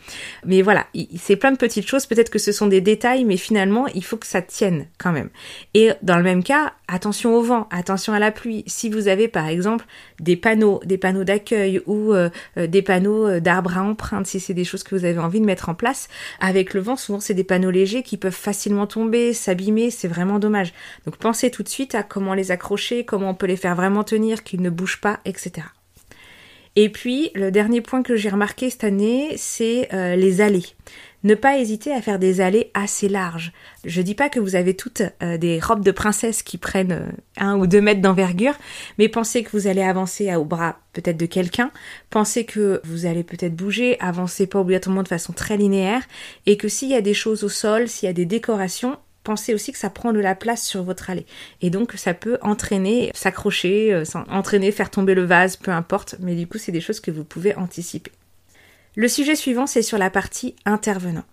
Mais 0.48 0.63
voilà, 0.63 0.88
c'est 1.16 1.36
plein 1.36 1.51
de 1.51 1.58
petites 1.58 1.88
choses. 1.88 2.08
Peut-être 2.08 2.32
que 2.32 2.39
ce 2.39 2.51
sont 2.51 2.66
des 2.66 2.82
détails, 2.82 3.24
mais 3.24 3.38
finalement, 3.38 3.86
il 3.94 4.04
faut 4.04 4.18
que 4.18 4.25
ça 4.25 4.42
tienne 4.42 4.88
quand 4.98 5.12
même. 5.12 5.30
Et 5.75 5.92
dans 6.01 6.18
le 6.18 6.24
même 6.24 6.44
cas, 6.44 6.74
attention 6.88 7.36
au 7.36 7.44
vent, 7.44 7.68
attention 7.70 8.13
à 8.13 8.20
la 8.20 8.32
pluie. 8.32 8.63
Si 8.66 8.89
vous 8.89 9.08
avez 9.08 9.27
par 9.27 9.48
exemple 9.48 9.86
des 10.20 10.36
panneaux, 10.36 10.80
des 10.86 10.98
panneaux 10.98 11.24
d'accueil 11.24 11.82
ou 11.86 12.13
euh, 12.13 12.30
euh, 12.58 12.66
des 12.66 12.82
panneaux 12.82 13.27
euh, 13.27 13.39
d'arbres 13.39 13.77
à 13.77 13.84
empreinte, 13.84 14.25
si 14.25 14.39
c'est 14.39 14.56
des 14.56 14.63
choses 14.63 14.84
que 14.84 14.96
vous 14.96 15.06
avez 15.06 15.20
envie 15.20 15.39
de 15.39 15.46
mettre 15.46 15.70
en 15.70 15.75
place, 15.75 16.08
avec 16.39 16.74
le 16.74 16.82
vent, 16.82 16.96
souvent 16.96 17.20
c'est 17.20 17.36
des 17.36 17.44
panneaux 17.44 17.70
légers 17.70 18.01
qui 18.01 18.18
peuvent 18.18 18.34
facilement 18.34 18.87
tomber, 18.88 19.34
s'abîmer, 19.34 19.91
c'est 19.91 20.08
vraiment 20.08 20.39
dommage. 20.39 20.74
Donc 21.06 21.17
pensez 21.17 21.51
tout 21.51 21.63
de 21.63 21.70
suite 21.70 21.94
à 21.96 22.03
comment 22.03 22.34
les 22.34 22.51
accrocher, 22.51 23.06
comment 23.06 23.29
on 23.29 23.36
peut 23.36 23.46
les 23.46 23.58
faire 23.58 23.75
vraiment 23.75 24.03
tenir, 24.03 24.44
qu'ils 24.44 24.62
ne 24.62 24.70
bougent 24.70 25.01
pas, 25.01 25.20
etc. 25.25 25.67
Et 26.75 26.89
puis, 26.89 27.32
le 27.34 27.50
dernier 27.50 27.82
point 27.82 28.03
que 28.03 28.15
j'ai 28.15 28.29
remarqué 28.29 28.70
cette 28.70 28.84
année, 28.84 29.34
c'est 29.36 29.91
euh, 29.94 30.15
les 30.15 30.41
allées. 30.41 30.65
Ne 31.24 31.34
pas 31.34 31.58
hésiter 31.58 31.92
à 31.92 32.02
faire 32.02 32.20
des 32.20 32.42
allées 32.42 32.70
assez 32.74 33.10
larges. 33.10 33.52
Je 33.84 34.02
dis 34.02 34.14
pas 34.14 34.30
que 34.30 34.40
vous 34.40 34.56
avez 34.56 34.76
toutes 34.76 35.02
euh, 35.24 35.38
des 35.38 35.60
robes 35.60 35.84
de 35.84 35.92
princesse 35.92 36.44
qui 36.44 36.58
prennent 36.58 36.92
euh, 36.92 37.12
un 37.38 37.58
ou 37.58 37.66
deux 37.66 37.82
mètres 37.82 38.02
d'envergure, 38.02 38.54
mais 39.00 39.10
pensez 39.10 39.44
que 39.44 39.50
vous 39.52 39.68
allez 39.68 39.82
avancer 39.82 40.34
au 40.36 40.46
bras 40.46 40.80
peut-être 40.94 41.18
de 41.18 41.26
quelqu'un, 41.26 41.72
pensez 42.10 42.46
que 42.46 42.82
vous 42.84 43.06
allez 43.06 43.24
peut-être 43.24 43.56
bouger, 43.56 44.00
avancez 44.00 44.48
pas 44.48 44.60
obligatoirement 44.60 45.04
de 45.04 45.08
façon 45.08 45.34
très 45.34 45.58
linéaire, 45.58 46.04
et 46.46 46.56
que 46.56 46.68
s'il 46.68 46.90
y 46.90 46.96
a 46.96 47.02
des 47.02 47.14
choses 47.14 47.44
au 47.44 47.50
sol, 47.50 47.88
s'il 47.88 48.08
y 48.08 48.10
a 48.10 48.14
des 48.14 48.26
décorations, 48.26 48.98
pensez 49.24 49.54
aussi 49.54 49.74
que 49.74 49.78
ça 49.78 49.90
prend 49.90 50.14
de 50.14 50.20
la 50.20 50.36
place 50.36 50.66
sur 50.66 50.84
votre 50.84 51.10
allée. 51.10 51.26
Et 51.62 51.70
donc 51.70 51.94
ça 51.98 52.14
peut 52.14 52.38
entraîner, 52.42 53.12
s'accrocher, 53.14 53.94
euh, 53.94 54.04
entraîner, 54.30 54.72
faire 54.72 54.90
tomber 54.90 55.16
le 55.16 55.26
vase, 55.26 55.58
peu 55.58 55.72
importe, 55.72 56.16
mais 56.20 56.36
du 56.36 56.48
coup 56.48 56.58
c'est 56.58 56.72
des 56.72 56.82
choses 56.82 57.00
que 57.00 57.12
vous 57.12 57.26
pouvez 57.26 57.54
anticiper. 57.56 58.12
Le 58.98 59.08
sujet 59.08 59.36
suivant, 59.36 59.68
c'est 59.68 59.84
sur 59.84 59.98
la 59.98 60.10
partie 60.10 60.56
intervenant 60.66 61.24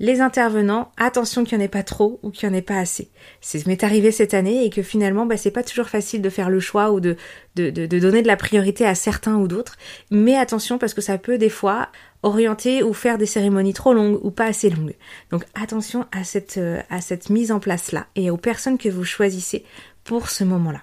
les 0.00 0.20
intervenants, 0.20 0.92
attention 0.96 1.42
qu'il 1.42 1.58
n'y 1.58 1.64
en 1.64 1.66
ait 1.66 1.70
pas 1.70 1.82
trop 1.82 2.20
ou 2.22 2.30
qu'il 2.30 2.48
n'y 2.48 2.54
en 2.54 2.58
ait 2.58 2.62
pas 2.62 2.78
assez. 2.78 3.10
C'est 3.40 3.58
ce 3.58 3.68
m'est 3.68 3.82
arrivé 3.82 4.12
cette 4.12 4.32
année 4.32 4.64
et 4.64 4.70
que 4.70 4.82
finalement, 4.82 5.26
bah, 5.26 5.36
c'est 5.36 5.50
pas 5.50 5.64
toujours 5.64 5.88
facile 5.88 6.22
de 6.22 6.30
faire 6.30 6.50
le 6.50 6.60
choix 6.60 6.92
ou 6.92 7.00
de, 7.00 7.16
donner 7.56 8.22
de 8.22 8.28
la 8.28 8.36
priorité 8.36 8.86
à 8.86 8.94
certains 8.94 9.36
ou 9.36 9.48
d'autres. 9.48 9.76
Mais 10.10 10.36
attention 10.36 10.78
parce 10.78 10.94
que 10.94 11.00
ça 11.00 11.18
peut 11.18 11.36
des 11.36 11.48
fois 11.48 11.88
orienter 12.22 12.82
ou 12.82 12.92
faire 12.92 13.18
des 13.18 13.26
cérémonies 13.26 13.74
trop 13.74 13.92
longues 13.92 14.20
ou 14.22 14.30
pas 14.30 14.46
assez 14.46 14.70
longues. 14.70 14.94
Donc 15.30 15.44
attention 15.60 16.06
à 16.12 16.22
cette, 16.22 16.58
euh, 16.58 16.80
à 16.90 17.00
cette 17.00 17.30
mise 17.30 17.50
en 17.50 17.58
place-là 17.58 18.06
et 18.14 18.30
aux 18.30 18.36
personnes 18.36 18.78
que 18.78 18.88
vous 18.88 19.04
choisissez 19.04 19.64
pour 20.04 20.28
ce 20.28 20.44
moment-là. 20.44 20.82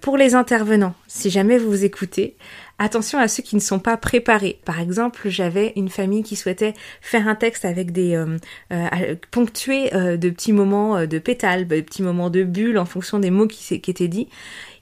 Pour 0.00 0.16
les 0.16 0.34
intervenants, 0.34 0.94
si 1.08 1.28
jamais 1.28 1.58
vous 1.58 1.68
vous 1.68 1.84
écoutez, 1.84 2.38
attention 2.80 3.18
à 3.18 3.28
ceux 3.28 3.42
qui 3.42 3.54
ne 3.54 3.60
sont 3.60 3.78
pas 3.78 3.96
préparés. 3.96 4.58
Par 4.64 4.80
exemple, 4.80 5.28
j'avais 5.28 5.72
une 5.76 5.90
famille 5.90 6.22
qui 6.22 6.34
souhaitait 6.34 6.74
faire 7.02 7.28
un 7.28 7.34
texte 7.36 7.64
avec 7.64 7.92
des 7.92 8.16
euh, 8.16 8.38
euh 8.72 8.88
euh, 8.92 10.16
de 10.16 10.30
petits 10.30 10.52
moments 10.52 10.96
euh, 10.96 11.06
de 11.06 11.18
pétales, 11.18 11.68
de 11.68 11.80
petits 11.82 12.02
moments 12.02 12.30
de 12.30 12.42
bulles 12.42 12.78
en 12.78 12.86
fonction 12.86 13.18
des 13.18 13.30
mots 13.30 13.46
qui, 13.46 13.80
qui 13.80 13.90
étaient 13.90 14.08
dits. 14.08 14.28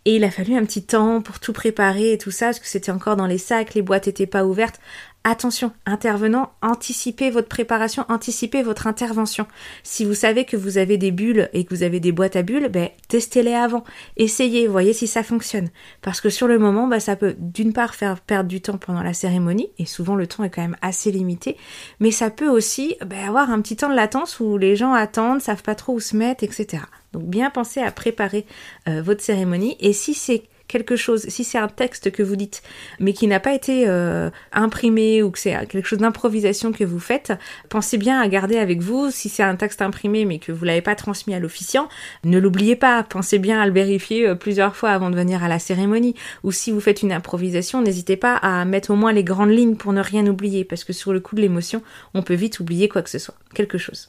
Et 0.05 0.17
il 0.17 0.25
a 0.25 0.31
fallu 0.31 0.55
un 0.55 0.65
petit 0.65 0.85
temps 0.85 1.21
pour 1.21 1.41
tout 1.41 1.53
préparer 1.53 2.13
et 2.13 2.19
tout 2.19 2.31
ça, 2.31 2.47
parce 2.47 2.61
que 2.61 2.67
c'était 2.67 2.93
encore 2.93 3.17
dans 3.17 3.27
les 3.27 3.37
sacs, 3.37 3.75
les 3.75 3.83
boîtes 3.83 4.07
n'étaient 4.07 4.27
pas 4.27 4.45
ouvertes. 4.47 4.81
Attention, 5.25 5.73
intervenant, 5.85 6.53
anticipez 6.63 7.31
votre 7.31 7.49
préparation, 7.49 8.07
anticipez 8.09 8.63
votre 8.63 8.87
intervention. 8.87 9.47
Si 9.83 10.05
vous 10.05 10.15
savez 10.15 10.45
que 10.45 10.57
vous 10.57 10.79
avez 10.79 10.97
des 10.97 11.11
bulles 11.11 11.51
et 11.53 11.65
que 11.65 11.75
vous 11.75 11.83
avez 11.83 12.01
des 12.01 12.13
boîtes 12.13 12.37
à 12.37 12.43
bulles, 12.43 12.69
ben, 12.69 12.89
testez-les 13.09 13.53
avant. 13.53 13.85
Essayez, 14.17 14.67
voyez 14.69 14.93
si 14.93 15.07
ça 15.07 15.23
fonctionne. 15.23 15.69
Parce 16.03 16.21
que 16.21 16.31
sur 16.31 16.47
le 16.47 16.59
moment, 16.59 16.87
ben, 16.87 17.01
ça 17.01 17.17
peut 17.17 17.35
d'une 17.39 17.73
part 17.73 17.95
faire 17.95 18.21
perdre 18.21 18.49
du 18.49 18.63
temps 18.63 18.79
pendant 18.79 19.03
la 19.03 19.13
cérémonie, 19.13 19.69
et 19.79 19.87
souvent 19.87 20.15
le 20.15 20.27
temps 20.27 20.45
est 20.45 20.51
quand 20.51 20.63
même 20.63 20.79
assez 20.83 21.11
limité, 21.11 21.59
mais 22.01 22.13
ça 22.13 22.31
peut 22.31 22.49
aussi 22.49 22.97
ben, 23.05 23.29
avoir 23.29 23.51
un 23.51 23.61
petit 23.61 23.77
temps 23.77 23.91
de 23.91 23.97
latence 23.97 24.41
où 24.41 24.57
les 24.57 24.77
gens 24.77 24.95
attendent, 24.95 25.43
savent 25.43 25.63
pas 25.63 25.75
trop 25.75 25.95
où 25.95 26.01
se 26.01 26.17
mettre, 26.17 26.45
etc. 26.45 26.85
Donc 27.13 27.25
bien 27.25 27.51
penser 27.51 27.81
à 27.81 27.91
préparer 27.91 28.47
euh, 28.89 29.03
votre 29.03 29.21
cérémonie, 29.21 29.77
et 29.81 29.93
si 29.93 30.15
c'est 30.15 30.45
quelque 30.69 30.97
chose, 30.97 31.27
si 31.29 31.43
c'est 31.43 31.59
un 31.59 31.69
texte 31.69 32.13
que 32.13 32.23
vous 32.23 32.37
dites, 32.37 32.63
mais 33.01 33.13
qui 33.13 33.27
n'a 33.27 33.41
pas 33.41 33.55
été 33.55 33.89
euh, 33.89 34.31
imprimé 34.53 35.23
ou 35.23 35.31
que 35.31 35.39
c'est 35.39 35.57
quelque 35.67 35.87
chose 35.87 35.99
d'improvisation 35.99 36.73
que 36.73 36.85
vous 36.85 37.01
faites, 37.01 37.33
pensez 37.69 37.99
bien 37.99 38.21
à 38.21 38.29
garder 38.29 38.59
avec 38.59 38.81
vous. 38.81 39.11
Si 39.11 39.29
c'est 39.29 39.43
un 39.43 39.57
texte 39.57 39.83
imprimé 39.83 40.25
mais 40.25 40.39
que 40.39 40.53
vous 40.53 40.65
l'avez 40.65 40.83
pas 40.83 40.95
transmis 40.95 41.35
à 41.35 41.41
l'officiant, 41.41 41.89
ne 42.25 42.39
l'oubliez 42.39 42.77
pas. 42.77 43.03
Pensez 43.03 43.39
bien 43.39 43.61
à 43.61 43.67
le 43.67 43.73
vérifier 43.73 44.29
euh, 44.29 44.35
plusieurs 44.35 44.77
fois 44.77 44.91
avant 44.91 45.11
de 45.11 45.17
venir 45.17 45.43
à 45.43 45.49
la 45.49 45.59
cérémonie. 45.59 46.15
Ou 46.45 46.53
si 46.53 46.71
vous 46.71 46.81
faites 46.81 47.03
une 47.03 47.13
improvisation, 47.13 47.83
n'hésitez 47.83 48.17
pas 48.17 48.37
à 48.37 48.65
mettre 48.65 48.91
au 48.91 48.97
moins 48.97 49.13
les 49.13 49.25
grandes 49.25 49.51
lignes 49.51 49.77
pour 49.77 49.93
ne 49.93 50.03
rien 50.03 50.27
oublier, 50.27 50.65
parce 50.65 50.85
que 50.85 50.93
sur 50.93 51.13
le 51.13 51.21
coup 51.21 51.35
de 51.35 51.41
l'émotion, 51.41 51.83
on 52.15 52.23
peut 52.23 52.35
vite 52.35 52.61
oublier 52.61 52.89
quoi 52.89 53.03
que 53.03 53.11
ce 53.11 53.19
soit, 53.19 53.37
quelque 53.55 53.79
chose. 53.79 54.09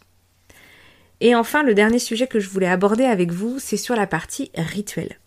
Et 1.21 1.35
enfin, 1.35 1.63
le 1.63 1.73
dernier 1.73 1.99
sujet 1.99 2.27
que 2.27 2.39
je 2.39 2.49
voulais 2.49 2.67
aborder 2.67 3.03
avec 3.03 3.31
vous, 3.31 3.59
c'est 3.59 3.77
sur 3.77 3.95
la 3.95 4.07
partie 4.07 4.51
rituelle 4.55 5.17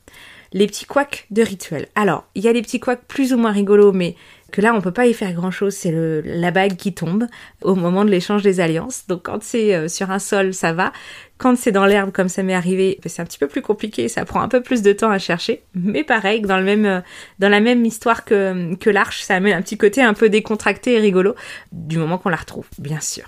les 0.52 0.66
petits 0.66 0.84
couacs 0.84 1.26
de 1.30 1.42
rituel. 1.42 1.88
Alors, 1.94 2.24
il 2.34 2.42
y 2.42 2.48
a 2.48 2.52
des 2.52 2.62
petits 2.62 2.80
couacs 2.80 3.04
plus 3.06 3.32
ou 3.32 3.38
moins 3.38 3.52
rigolos, 3.52 3.92
mais 3.92 4.16
que 4.52 4.60
là, 4.60 4.74
on 4.74 4.82
peut 4.82 4.92
pas 4.92 5.06
y 5.06 5.14
faire 5.14 5.32
grand 5.32 5.50
chose, 5.50 5.72
c'est 5.72 5.92
la 6.24 6.50
bague 6.50 6.76
qui 6.76 6.92
tombe 6.92 7.26
au 7.62 7.74
moment 7.74 8.04
de 8.04 8.10
l'échange 8.10 8.42
des 8.42 8.60
alliances. 8.60 9.06
Donc, 9.08 9.22
quand 9.22 9.42
c'est 9.42 9.74
euh, 9.74 9.88
sur 9.88 10.10
un 10.10 10.18
sol, 10.18 10.52
ça 10.52 10.74
va. 10.74 10.92
Quand 11.38 11.56
c'est 11.56 11.72
dans 11.72 11.86
l'herbe, 11.86 12.12
comme 12.12 12.28
ça 12.28 12.42
m'est 12.42 12.54
arrivé, 12.54 12.98
ben, 13.02 13.08
c'est 13.08 13.22
un 13.22 13.24
petit 13.24 13.38
peu 13.38 13.48
plus 13.48 13.62
compliqué, 13.62 14.08
ça 14.08 14.24
prend 14.26 14.42
un 14.42 14.48
peu 14.48 14.60
plus 14.60 14.82
de 14.82 14.92
temps 14.92 15.10
à 15.10 15.18
chercher. 15.18 15.62
Mais 15.74 16.04
pareil, 16.04 16.42
dans 16.42 16.58
le 16.58 16.64
même, 16.64 16.84
euh, 16.84 17.00
dans 17.38 17.48
la 17.48 17.60
même 17.60 17.84
histoire 17.86 18.24
que, 18.26 18.74
que 18.74 18.90
l'arche, 18.90 19.22
ça 19.22 19.36
amène 19.36 19.54
un 19.54 19.62
petit 19.62 19.78
côté 19.78 20.02
un 20.02 20.14
peu 20.14 20.28
décontracté 20.28 20.92
et 20.94 21.00
rigolo, 21.00 21.34
du 21.72 21.96
moment 21.96 22.18
qu'on 22.18 22.28
la 22.28 22.36
retrouve, 22.36 22.68
bien 22.78 23.00
sûr. 23.00 23.24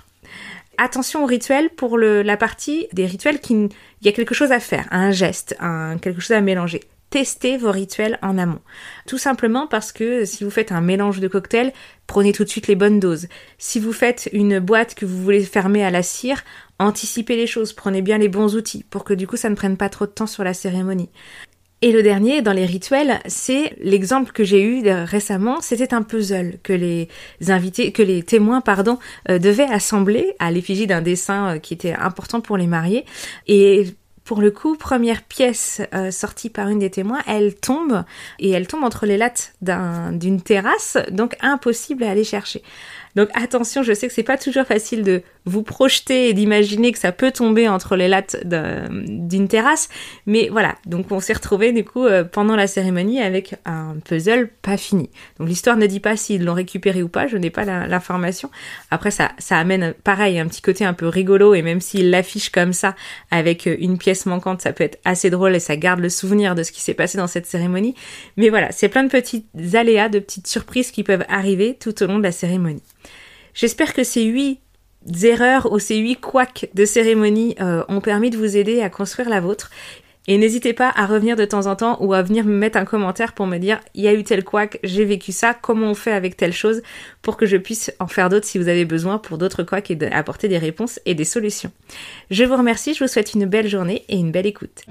Attention 0.77 1.23
aux 1.23 1.27
rituels 1.27 1.69
pour 1.69 1.97
la 1.97 2.35
partie 2.35 2.87
des 2.91 3.05
rituels 3.05 3.39
qui, 3.39 3.53
il 3.53 3.69
y 4.05 4.09
a 4.09 4.11
quelque 4.11 4.35
chose 4.35 4.51
à 4.51 4.59
faire, 4.59 4.85
un 4.91 5.11
geste, 5.11 5.55
quelque 6.01 6.19
chose 6.19 6.35
à 6.35 6.41
mélanger 6.41 6.81
testez 7.15 7.55
vos 7.55 7.71
rituels 7.71 8.19
en 8.21 8.37
amont. 8.37 8.59
Tout 9.07 9.17
simplement 9.17 9.67
parce 9.67 9.93
que 9.93 10.25
si 10.25 10.43
vous 10.43 10.49
faites 10.49 10.73
un 10.73 10.81
mélange 10.81 11.21
de 11.21 11.29
cocktails, 11.29 11.71
prenez 12.07 12.33
tout 12.33 12.43
de 12.43 12.49
suite 12.49 12.67
les 12.67 12.75
bonnes 12.75 12.99
doses. 12.99 13.29
Si 13.57 13.79
vous 13.79 13.93
faites 13.93 14.27
une 14.33 14.59
boîte 14.59 14.95
que 14.95 15.05
vous 15.05 15.23
voulez 15.23 15.45
fermer 15.45 15.85
à 15.85 15.91
la 15.91 16.03
cire, 16.03 16.43
anticipez 16.77 17.37
les 17.37 17.47
choses, 17.47 17.71
prenez 17.71 18.01
bien 18.01 18.17
les 18.17 18.27
bons 18.27 18.57
outils 18.57 18.83
pour 18.89 19.05
que 19.05 19.13
du 19.13 19.27
coup 19.27 19.37
ça 19.37 19.49
ne 19.49 19.55
prenne 19.55 19.77
pas 19.77 19.87
trop 19.87 20.05
de 20.05 20.11
temps 20.11 20.27
sur 20.27 20.43
la 20.43 20.53
cérémonie. 20.53 21.09
Et 21.81 21.93
le 21.93 22.03
dernier, 22.03 22.41
dans 22.41 22.51
les 22.51 22.65
rituels, 22.65 23.21
c'est 23.27 23.77
l'exemple 23.79 24.33
que 24.33 24.43
j'ai 24.43 24.61
eu 24.61 24.83
récemment, 24.89 25.61
c'était 25.61 25.93
un 25.93 26.01
puzzle 26.01 26.57
que 26.63 26.73
les 26.73 27.07
invités, 27.47 27.93
que 27.93 28.03
les 28.03 28.23
témoins, 28.23 28.59
pardon, 28.59 28.99
euh, 29.29 29.39
devaient 29.39 29.71
assembler 29.71 30.35
à 30.39 30.51
l'effigie 30.51 30.87
d'un 30.87 31.01
dessin 31.01 31.55
euh, 31.55 31.59
qui 31.59 31.73
était 31.73 31.93
important 31.93 32.41
pour 32.41 32.57
les 32.57 32.67
mariés. 32.67 33.05
Et 33.47 33.85
pour 34.25 34.41
le 34.41 34.49
coup, 34.49 34.75
première 34.75 35.21
pièce 35.21 35.81
euh, 35.93 36.09
sortie 36.09 36.49
par 36.49 36.67
une 36.67 36.79
des 36.79 36.89
témoins, 36.89 37.21
elle 37.27 37.55
tombe 37.55 38.03
et 38.39 38.49
elle 38.49 38.67
tombe 38.67 38.83
entre 38.83 39.05
les 39.05 39.17
lattes 39.17 39.53
d'une 39.61 40.41
terrasse, 40.41 40.97
donc 41.11 41.35
impossible 41.41 42.03
à 42.03 42.09
aller 42.09 42.23
chercher. 42.23 42.63
Donc 43.15 43.29
attention, 43.35 43.83
je 43.83 43.93
sais 43.93 44.07
que 44.07 44.13
c'est 44.13 44.23
pas 44.23 44.37
toujours 44.37 44.65
facile 44.65 45.03
de 45.03 45.21
vous 45.45 45.63
projeter 45.63 46.29
et 46.29 46.33
d'imaginer 46.33 46.91
que 46.91 46.99
ça 46.99 47.11
peut 47.11 47.31
tomber 47.31 47.67
entre 47.67 47.95
les 47.95 48.07
lattes 48.07 48.37
d'une 48.45 49.47
terrasse, 49.47 49.89
mais 50.25 50.49
voilà. 50.51 50.75
Donc 50.85 51.11
on 51.11 51.19
s'est 51.19 51.33
retrouvé 51.33 51.71
du 51.71 51.83
coup 51.83 52.05
euh, 52.05 52.23
pendant 52.23 52.55
la 52.55 52.67
cérémonie 52.67 53.21
avec 53.21 53.55
un 53.65 53.95
puzzle 54.03 54.49
pas 54.61 54.77
fini. 54.77 55.09
Donc 55.39 55.47
l'histoire 55.47 55.77
ne 55.77 55.85
dit 55.85 55.99
pas 55.99 56.17
s'ils 56.17 56.43
l'ont 56.43 56.53
récupéré 56.53 57.03
ou 57.03 57.09
pas, 57.09 57.27
je 57.27 57.37
n'ai 57.37 57.49
pas 57.49 57.65
l'information. 57.65 58.49
Après 58.91 59.11
ça, 59.11 59.31
ça 59.37 59.57
amène 59.57 59.93
pareil 60.03 60.39
un 60.39 60.47
petit 60.47 60.61
côté 60.61 60.83
un 60.83 60.93
peu 60.93 61.07
rigolo 61.07 61.53
et 61.53 61.61
même 61.61 61.81
s'ils 61.81 62.09
l'affichent 62.09 62.49
comme 62.49 62.73
ça 62.73 62.95
avec 63.31 63.65
une 63.65 63.97
pièce 63.97 64.25
manquante, 64.25 64.61
ça 64.61 64.73
peut 64.73 64.83
être 64.83 64.99
assez 65.05 65.29
drôle 65.29 65.55
et 65.55 65.59
ça 65.59 65.77
garde 65.77 65.99
le 65.99 66.09
souvenir 66.09 66.55
de 66.55 66.63
ce 66.63 66.71
qui 66.71 66.81
s'est 66.81 66.93
passé 66.93 67.17
dans 67.17 67.27
cette 67.27 67.45
cérémonie. 67.45 67.95
Mais 68.37 68.49
voilà, 68.49 68.71
c'est 68.71 68.89
plein 68.89 69.03
de 69.03 69.09
petits 69.09 69.45
aléas, 69.73 70.09
de 70.09 70.19
petites 70.19 70.47
surprises 70.47 70.91
qui 70.91 71.03
peuvent 71.03 71.25
arriver 71.29 71.77
tout 71.79 72.01
au 72.01 72.07
long 72.07 72.17
de 72.17 72.23
la 72.23 72.31
cérémonie. 72.31 72.83
J'espère 73.53 73.93
que 73.93 74.03
ces 74.03 74.23
huit 74.23 74.59
erreurs 75.23 75.71
ou 75.71 75.79
ces 75.79 75.97
huit 75.97 76.17
couacs 76.17 76.69
de 76.73 76.85
cérémonie 76.85 77.55
euh, 77.61 77.83
ont 77.87 78.01
permis 78.01 78.29
de 78.29 78.37
vous 78.37 78.57
aider 78.57 78.81
à 78.81 78.89
construire 78.89 79.29
la 79.29 79.39
vôtre. 79.39 79.69
Et 80.27 80.37
n'hésitez 80.37 80.73
pas 80.73 80.91
à 80.95 81.05
revenir 81.05 81.35
de 81.35 81.45
temps 81.45 81.67
en 81.67 81.75
temps 81.75 81.97
ou 81.99 82.13
à 82.13 82.23
venir 82.23 82.45
me 82.45 82.57
mettre 82.57 82.79
un 82.79 82.85
commentaire 82.85 83.33
pour 83.33 83.45
me 83.45 83.57
dire 83.57 83.79
il 83.93 84.03
y 84.03 84.07
a 84.07 84.13
eu 84.13 84.23
tel 84.23 84.43
couac, 84.43 84.79
j'ai 84.83 85.05
vécu 85.05 85.31
ça, 85.31 85.53
comment 85.53 85.91
on 85.91 85.93
fait 85.93 86.11
avec 86.11 86.35
telle 86.35 86.53
chose 86.53 86.81
pour 87.21 87.37
que 87.37 87.45
je 87.45 87.57
puisse 87.57 87.91
en 87.99 88.07
faire 88.07 88.29
d'autres 88.29 88.47
si 88.47 88.57
vous 88.57 88.67
avez 88.67 88.85
besoin 88.85 89.19
pour 89.19 89.37
d'autres 89.37 89.63
couacs 89.63 89.91
et 89.91 90.11
apporter 90.11 90.47
des 90.47 90.57
réponses 90.57 90.99
et 91.05 91.13
des 91.13 91.25
solutions. 91.25 91.71
Je 92.31 92.43
vous 92.43 92.57
remercie, 92.57 92.95
je 92.95 93.03
vous 93.03 93.07
souhaite 93.07 93.35
une 93.35 93.45
belle 93.45 93.67
journée 93.67 94.03
et 94.09 94.17
une 94.17 94.31
belle 94.31 94.47
écoute. 94.47 94.83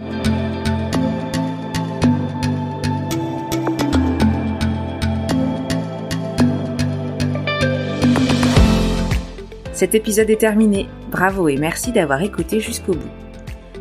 Cet 9.75 9.95
épisode 9.97 10.31
est 10.31 10.37
terminé. 10.37 10.87
Bravo 11.11 11.49
et 11.49 11.57
merci 11.57 11.91
d'avoir 11.91 12.23
écouté 12.23 12.61
jusqu'au 12.61 12.93
bout. 12.93 13.11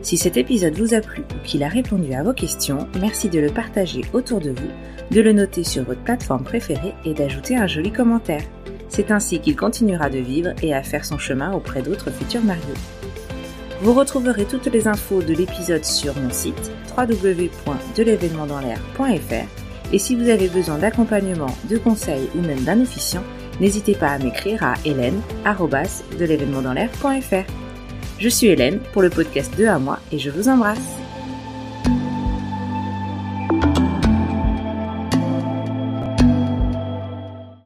Si 0.02 0.18
cet 0.18 0.38
épisode 0.38 0.74
vous 0.74 0.96
a 0.96 1.02
plu 1.02 1.22
ou 1.22 1.46
qu'il 1.46 1.62
a 1.62 1.68
répondu 1.68 2.14
à 2.14 2.24
vos 2.24 2.34
questions, 2.34 2.88
merci 3.00 3.30
de 3.30 3.40
le 3.40 3.52
partager 3.52 4.02
autour 4.12 4.40
de 4.40 4.50
vous, 4.50 4.72
de 5.12 5.22
le 5.22 5.34
noter 5.34 5.64
sur 5.64 5.84
votre 5.84 6.02
plateforme 6.02 6.44
préférée 6.44 6.96
et 7.06 7.14
d'ajouter 7.14 7.58
un 7.58 7.68
joli 7.68 7.92
commentaire. 7.92 8.42
C'est 8.90 9.12
ainsi 9.12 9.40
qu'il 9.40 9.56
continuera 9.56 10.10
de 10.10 10.18
vivre 10.18 10.54
et 10.64 10.74
à 10.74 10.82
faire 10.82 11.06
son 11.06 11.20
chemin 11.20 11.54
auprès 11.54 11.84
d'autres 11.84 12.10
futurs 12.10 12.44
mariés. 12.44 12.64
Vous 13.82 13.94
retrouverez 13.94 14.46
toutes 14.46 14.74
les 14.74 14.88
infos 14.88 15.22
de 15.22 15.36
l'épisode 15.36 15.86
sur 15.86 16.18
mon 16.18 16.32
site 16.32 16.72
www.delevénementdanslair.fr 16.98 19.94
et 19.94 20.00
si 20.00 20.16
vous 20.16 20.30
avez 20.30 20.48
besoin 20.48 20.80
d'accompagnement, 20.80 21.56
de 21.70 21.78
conseils 21.78 22.28
ou 22.36 22.42
même 22.42 22.64
d'un 22.64 22.82
officiant, 22.82 23.22
n'hésitez 23.60 23.96
pas 23.96 24.10
à 24.10 24.20
m'écrire 24.20 24.64
à 24.64 24.76
hélène.de 24.86 26.26
Je 28.20 28.30
suis 28.30 28.48
Hélène 28.48 28.80
pour 28.94 29.02
le 29.02 29.10
podcast 29.10 29.54
2 29.58 29.68
à 29.68 29.80
moi 29.80 30.00
et 30.12 30.20
je 30.20 30.30
vous 30.30 30.48
embrasse. 30.48 31.03